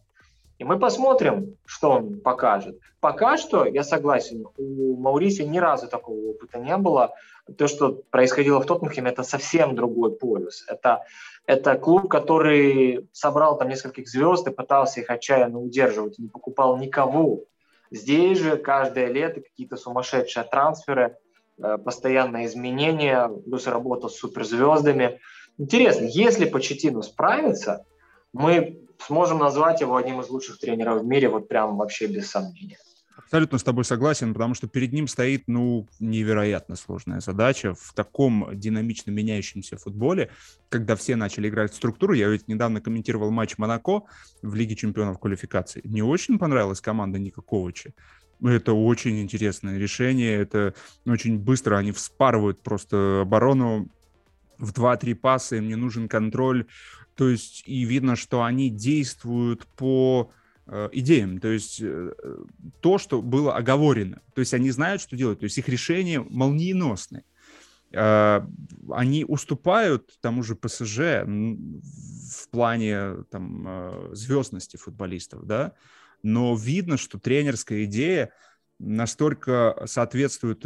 И 0.59 0.65
мы 0.65 0.77
посмотрим, 0.77 1.55
что 1.65 1.91
он 1.91 2.19
покажет. 2.19 2.77
Пока 2.99 3.37
что, 3.37 3.65
я 3.65 3.83
согласен, 3.83 4.45
у 4.57 4.97
Маурисио 4.97 5.47
ни 5.47 5.57
разу 5.57 5.87
такого 5.87 6.17
опыта 6.31 6.59
не 6.59 6.75
было. 6.75 7.13
То, 7.57 7.67
что 7.67 8.03
происходило 8.11 8.59
в 8.59 8.65
Тоттенхеме, 8.65 9.09
это 9.09 9.23
совсем 9.23 9.73
другой 9.73 10.11
полюс. 10.11 10.65
Это 10.67 11.05
это 11.45 11.77
клуб, 11.77 12.09
который 12.09 13.09
собрал 13.11 13.57
там 13.57 13.69
нескольких 13.69 14.07
звезд 14.07 14.47
и 14.47 14.51
пытался 14.51 14.99
их 14.99 15.09
отчаянно 15.09 15.59
удерживать, 15.59 16.19
не 16.19 16.27
покупал 16.27 16.77
никого. 16.77 17.45
Здесь 17.89 18.37
же 18.37 18.55
каждое 18.57 19.07
лето 19.07 19.41
какие-то 19.41 19.75
сумасшедшие 19.75 20.43
трансферы, 20.43 21.17
э, 21.57 21.77
постоянные 21.79 22.45
изменения, 22.45 23.27
плюс 23.29 23.65
работа 23.65 24.09
с 24.09 24.17
суперзвездами. 24.17 25.19
Интересно, 25.57 26.05
если 26.05 26.45
Почетину 26.45 27.01
справится, 27.01 27.83
мы 28.31 28.79
сможем 29.05 29.39
назвать 29.39 29.81
его 29.81 29.95
одним 29.95 30.21
из 30.21 30.29
лучших 30.29 30.59
тренеров 30.59 31.01
в 31.01 31.05
мире, 31.05 31.29
вот 31.29 31.47
прям 31.47 31.77
вообще 31.77 32.07
без 32.07 32.29
сомнения. 32.29 32.77
Абсолютно 33.17 33.59
с 33.59 33.63
тобой 33.63 33.85
согласен, 33.85 34.33
потому 34.33 34.55
что 34.55 34.67
перед 34.67 34.91
ним 34.91 35.07
стоит, 35.07 35.43
ну, 35.47 35.87
невероятно 35.99 36.75
сложная 36.75 37.19
задача 37.19 37.75
в 37.75 37.93
таком 37.93 38.49
динамично 38.53 39.11
меняющемся 39.11 39.77
футболе, 39.77 40.31
когда 40.69 40.95
все 40.95 41.15
начали 41.15 41.47
играть 41.47 41.71
в 41.71 41.75
структуру. 41.75 42.13
Я 42.13 42.29
ведь 42.29 42.47
недавно 42.47 42.81
комментировал 42.81 43.29
матч 43.29 43.57
Монако 43.57 44.03
в 44.41 44.55
Лиге 44.55 44.75
чемпионов 44.75 45.19
квалификации. 45.19 45.81
Не 45.83 46.01
очень 46.01 46.39
понравилась 46.39 46.81
команда 46.81 47.19
Никаковича. 47.19 47.93
Это 48.41 48.73
очень 48.73 49.21
интересное 49.21 49.77
решение. 49.77 50.39
Это 50.39 50.73
очень 51.05 51.37
быстро 51.37 51.77
они 51.77 51.91
вспарывают 51.91 52.61
просто 52.61 53.21
оборону 53.21 53.89
в 54.57 54.71
2-3 54.71 55.15
паса, 55.15 55.57
им 55.57 55.67
не 55.67 55.75
нужен 55.75 56.07
контроль. 56.07 56.65
То 57.19 57.29
есть 57.29 57.63
и 57.67 57.83
видно, 57.83 58.15
что 58.15 58.43
они 58.43 58.69
действуют 58.69 59.67
по 59.67 60.31
Э, 60.71 60.87
идеям, 60.91 61.39
то 61.39 61.47
есть 61.47 61.79
э, 61.81 62.13
то, 62.79 62.99
что 62.99 63.23
было 63.23 63.55
оговорено. 63.55 64.21
То 64.35 64.41
есть 64.41 64.53
они 64.53 64.69
знают, 64.69 65.01
что 65.01 65.15
делать, 65.15 65.39
то 65.39 65.45
есть 65.45 65.57
их 65.57 65.67
решения 65.67 66.19
молниеносные. 66.19 67.23
Э, 67.91 68.41
они 68.91 69.25
уступают 69.27 70.15
тому 70.21 70.43
же 70.43 70.55
ПСЖ 70.55 71.25
в 71.25 72.49
плане 72.51 73.23
там, 73.31 74.09
звездности 74.11 74.77
футболистов, 74.77 75.47
да, 75.47 75.73
но 76.21 76.55
видно, 76.55 76.97
что 76.97 77.17
тренерская 77.17 77.85
идея 77.85 78.31
настолько 78.77 79.81
соответствует 79.87 80.63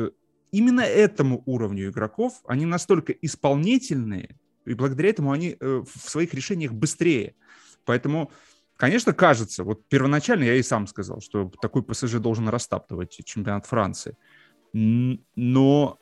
именно 0.52 0.82
этому 0.82 1.44
уровню 1.46 1.88
игроков, 1.88 2.42
они 2.46 2.66
настолько 2.66 3.14
исполнительные, 3.14 4.38
и 4.66 4.74
благодаря 4.74 5.10
этому 5.10 5.32
они 5.32 5.58
в 5.60 5.88
своих 5.98 6.34
решениях 6.34 6.74
быстрее. 6.74 7.36
Поэтому 7.86 8.32
Конечно, 8.76 9.14
кажется, 9.14 9.64
вот 9.64 9.88
первоначально 9.88 10.44
я 10.44 10.56
и 10.56 10.64
сам 10.64 10.88
сказал, 10.88 11.22
что 11.22 11.52
такой 11.62 11.84
ПСЖ 11.84 12.16
должен 12.16 12.50
растаптывать 12.50 13.18
чемпионат 13.24 13.66
Франции. 13.66 14.18
Но 14.74 16.00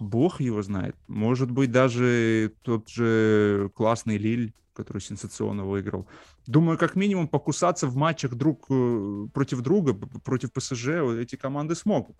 бог 0.00 0.40
его 0.40 0.62
знает. 0.62 0.96
Может 1.06 1.50
быть, 1.50 1.70
даже 1.70 2.52
тот 2.62 2.88
же 2.88 3.70
классный 3.74 4.18
Лиль, 4.18 4.52
который 4.74 5.00
сенсационно 5.00 5.64
выиграл. 5.64 6.06
Думаю, 6.46 6.76
как 6.76 6.96
минимум 6.96 7.28
покусаться 7.28 7.86
в 7.86 7.94
матчах 7.94 8.34
друг 8.34 8.66
э, 8.68 9.26
против 9.32 9.60
друга, 9.60 9.94
против 9.94 10.52
ПСЖ 10.52 10.88
эти 11.20 11.36
команды 11.36 11.74
смогут. 11.74 12.16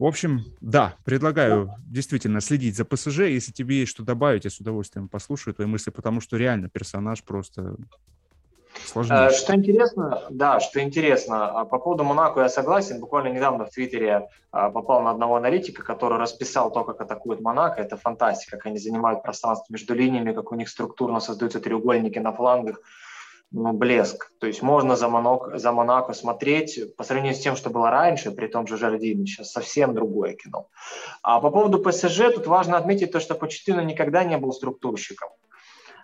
В 0.00 0.06
общем, 0.06 0.46
да, 0.62 0.96
предлагаю 1.04 1.74
действительно 1.86 2.40
следить 2.40 2.74
за 2.74 2.86
ПСЖ. 2.86 3.18
Если 3.18 3.52
тебе 3.52 3.80
есть 3.80 3.90
что 3.90 4.02
добавить, 4.02 4.44
я 4.44 4.50
с 4.50 4.58
удовольствием 4.58 5.10
послушаю 5.10 5.52
твои 5.52 5.66
мысли, 5.66 5.90
потому 5.90 6.22
что 6.22 6.38
реально 6.38 6.70
персонаж 6.70 7.22
просто 7.22 7.76
Сложнее. 8.86 9.30
Что 9.30 9.54
интересно, 9.54 10.22
да, 10.30 10.58
что 10.60 10.80
интересно, 10.80 11.50
а, 11.50 11.64
по 11.66 11.78
поводу 11.78 12.04
Монако 12.04 12.40
я 12.40 12.48
согласен. 12.48 12.98
Буквально 12.98 13.28
недавно 13.28 13.66
в 13.66 13.70
Твиттере 13.70 14.28
а, 14.52 14.70
попал 14.70 15.02
на 15.02 15.10
одного 15.10 15.36
аналитика, 15.36 15.82
который 15.82 16.18
расписал 16.18 16.72
то, 16.72 16.84
как 16.84 17.00
атакует 17.00 17.40
Монако. 17.40 17.82
Это 17.82 17.96
фантастика, 17.96 18.56
как 18.56 18.66
они 18.66 18.78
занимают 18.78 19.22
пространство 19.22 19.66
между 19.70 19.94
линиями, 19.94 20.32
как 20.32 20.50
у 20.50 20.54
них 20.54 20.70
структурно 20.70 21.20
создаются 21.20 21.60
треугольники 21.60 22.18
на 22.18 22.32
флангах. 22.32 22.80
Ну, 23.52 23.72
блеск. 23.72 24.30
То 24.38 24.46
есть 24.46 24.62
можно 24.62 24.94
за, 24.94 25.08
Монако, 25.08 25.58
за 25.58 25.72
Монако 25.72 26.12
смотреть 26.12 26.96
по 26.96 27.02
сравнению 27.02 27.34
с 27.34 27.40
тем, 27.40 27.56
что 27.56 27.68
было 27.68 27.90
раньше, 27.90 28.30
при 28.30 28.46
том 28.46 28.66
же 28.68 28.76
Жардине, 28.76 29.26
сейчас 29.26 29.50
совсем 29.50 29.92
другое 29.92 30.34
кино. 30.34 30.68
А 31.22 31.40
по 31.40 31.50
поводу 31.50 31.82
ПСЖ 31.82 32.32
тут 32.34 32.46
важно 32.46 32.76
отметить 32.76 33.10
то, 33.10 33.18
что 33.18 33.34
Почтину 33.34 33.82
никогда 33.82 34.22
не 34.22 34.38
был 34.38 34.52
структурщиком. 34.52 35.30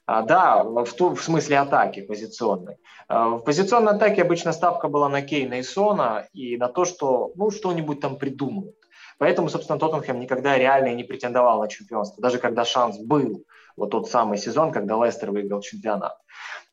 А, 0.07 0.23
да, 0.23 0.65
в, 0.65 0.93
ту, 0.93 1.15
в 1.15 1.23
смысле 1.23 1.59
атаки 1.59 2.03
позиционной. 2.03 2.79
А, 3.09 3.31
в 3.31 3.45
позиционной 3.45 3.93
атаке 3.93 4.23
обычно 4.23 4.53
ставка 4.53 4.89
была 4.89 5.09
на 5.09 5.23
Кейна 5.23 5.55
и 5.55 5.63
Сона 5.63 6.29
и 6.33 6.57
на 6.57 6.69
то, 6.69 6.85
что 6.85 7.31
ну, 7.37 7.53
что-нибудь 7.53 8.01
там 8.01 8.17
придумают. 8.17 8.77
Поэтому, 9.19 9.49
собственно, 9.49 9.79
Тоттенхэм 9.79 10.21
никогда 10.21 10.59
реально 10.59 10.95
не 10.95 11.05
претендовал 11.05 11.61
на 11.61 11.69
чемпионство, 11.69 12.21
даже 12.21 12.39
когда 12.39 12.65
шанс 12.65 12.99
был, 12.99 13.45
вот 13.77 13.91
тот 13.91 14.09
самый 14.09 14.39
сезон, 14.39 14.73
когда 14.73 14.95
Лестер 15.05 15.31
выиграл 15.31 15.61
чемпионат. 15.61 16.19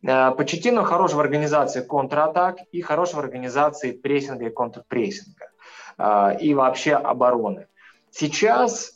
А, 0.08 0.32
Почетино 0.32 0.84
хорош 0.84 1.14
в 1.14 1.20
организации 1.20 1.82
контратак 1.82 2.60
и 2.72 2.82
хорош 2.82 3.14
в 3.14 3.20
организации 3.20 3.92
прессинга 3.92 4.46
и 4.46 4.50
контрпрессинга 4.50 5.50
и 6.40 6.56
вообще 6.56 6.96
обороны. 6.96 7.68
Сейчас, 8.10 8.96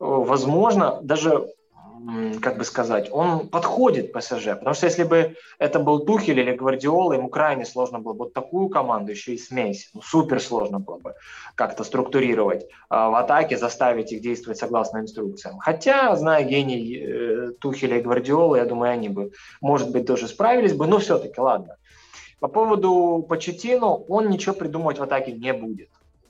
возможно, 0.00 0.98
даже 1.00 1.46
как 2.40 2.58
бы 2.58 2.64
сказать, 2.64 3.08
он 3.10 3.48
подходит 3.48 4.12
ПСЖ, 4.12 4.48
потому 4.58 4.74
что 4.74 4.86
если 4.86 5.04
бы 5.04 5.36
это 5.58 5.78
был 5.78 6.04
Тухель 6.04 6.38
или 6.38 6.54
Гвардиола, 6.54 7.14
ему 7.14 7.28
крайне 7.28 7.64
сложно 7.64 7.98
было 7.98 8.12
бы 8.12 8.24
вот 8.24 8.32
такую 8.32 8.68
команду 8.68 9.12
еще 9.12 9.34
и 9.34 9.38
смесь, 9.38 9.90
ну, 9.94 10.02
супер 10.02 10.40
сложно 10.40 10.78
было 10.78 10.98
бы 10.98 11.14
как-то 11.54 11.84
структурировать 11.84 12.66
а, 12.88 13.10
в 13.10 13.14
атаке, 13.14 13.56
заставить 13.56 14.12
их 14.12 14.22
действовать 14.22 14.58
согласно 14.58 14.98
инструкциям. 14.98 15.58
Хотя, 15.58 16.14
зная 16.16 16.44
гений 16.44 16.96
э, 16.96 17.50
Тухеля 17.60 17.98
и 17.98 18.02
Гвардиолы, 18.02 18.58
я 18.58 18.64
думаю, 18.64 18.92
они 18.92 19.08
бы, 19.08 19.32
может 19.60 19.90
быть, 19.90 20.06
тоже 20.06 20.28
справились 20.28 20.74
бы, 20.74 20.86
но 20.86 20.98
все-таки, 20.98 21.40
ладно. 21.40 21.76
По 22.40 22.48
поводу 22.48 23.26
Почетину, 23.28 24.04
он 24.08 24.30
ничего 24.30 24.54
придумывать 24.54 24.98
в 24.98 25.02
атаке 25.02 25.32
не 25.32 25.52
будет. 25.52 25.88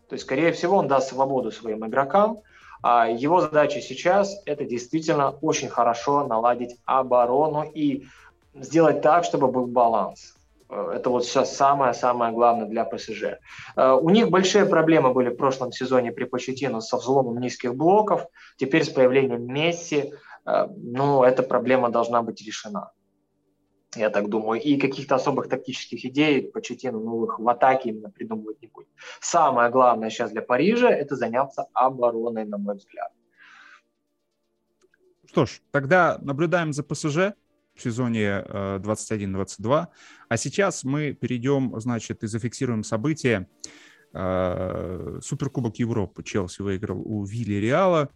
То 0.09 0.14
есть, 0.14 0.24
скорее 0.24 0.52
всего, 0.52 0.78
он 0.78 0.88
даст 0.88 1.11
свободу 1.11 1.50
своим 1.52 1.87
игрокам, 1.87 2.38
его 2.82 3.40
задача 3.40 3.80
сейчас– 3.80 4.40
это 4.46 4.64
действительно 4.64 5.30
очень 5.30 5.68
хорошо 5.68 6.26
наладить 6.26 6.76
оборону 6.84 7.62
и 7.62 8.06
сделать 8.54 9.00
так, 9.02 9.24
чтобы 9.24 9.48
был 9.48 9.66
баланс. 9.66 10.34
Э, 10.68 10.92
это 10.94 11.10
вот 11.10 11.24
сейчас 11.24 11.56
самое-самое 11.56 12.32
главное 12.32 12.66
для 12.66 12.84
ПСЖ. 12.84 13.38
Э, 13.76 13.92
у 13.92 14.10
них 14.10 14.30
большие 14.30 14.66
проблемы 14.66 15.12
были 15.12 15.30
в 15.30 15.36
прошлом 15.36 15.72
сезоне 15.72 16.12
при 16.12 16.24
Почетину 16.24 16.80
со 16.80 16.96
взломом 16.96 17.40
низких 17.40 17.74
блоков. 17.74 18.26
Теперь 18.56 18.84
с 18.84 18.88
появлением 18.88 19.46
Месси, 19.52 20.12
э, 20.46 20.66
ну, 20.76 21.22
эта 21.22 21.42
проблема 21.42 21.90
должна 21.90 22.22
быть 22.22 22.44
решена 22.46 22.90
я 23.96 24.11
так 24.11 24.29
думаю, 24.29 24.61
и 24.61 24.77
каких-то 24.77 25.14
особых 25.14 25.48
тактических 25.48 26.05
идей 26.05 26.42
Почетину 26.42 27.01
новых 27.01 27.38
в 27.38 27.48
атаке 27.48 27.90
именно 27.90 28.11
придумывать 28.11 28.61
не 28.61 28.68
будет. 28.68 28.88
Самое 29.20 29.70
главное 29.70 30.11
сейчас 30.11 30.31
для 30.31 30.42
Парижа– 30.42 30.90
это 30.90 31.16
заняться 31.16 31.66
обороной, 31.72 32.44
на 32.44 32.59
мой 32.59 32.77
взгляд. 32.77 33.12
Что 35.27 35.46
ж, 35.46 35.61
тогда 35.70 36.18
наблюдаем 36.20 36.72
за 36.72 36.83
ПСЖ 36.83 37.35
в 37.74 37.83
сезоне 37.83 38.44
21-22. 38.48 39.87
А 40.29 40.37
сейчас 40.37 40.85
мы 40.85 41.12
перейдем, 41.12 41.79
значит, 41.81 42.22
и 42.24 42.27
зафиксируем 42.27 42.83
события. 42.83 43.48
Э, 44.12 45.18
Суперкубок 45.22 45.77
Европы 45.77 46.22
Челси 46.22 46.62
выиграл 46.62 47.01
у 47.05 47.24
Вилли 47.24 47.55
Реала. 47.55 48.09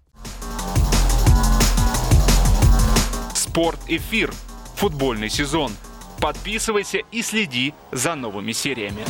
Спорт 3.34 3.78
эфир 3.88 4.32
футбольный 4.82 5.30
сезон. 5.30 5.70
Подписывайся 6.20 7.02
и 7.12 7.22
следи 7.22 7.72
за 7.92 8.16
новыми 8.16 8.50
сериями. 8.50 9.04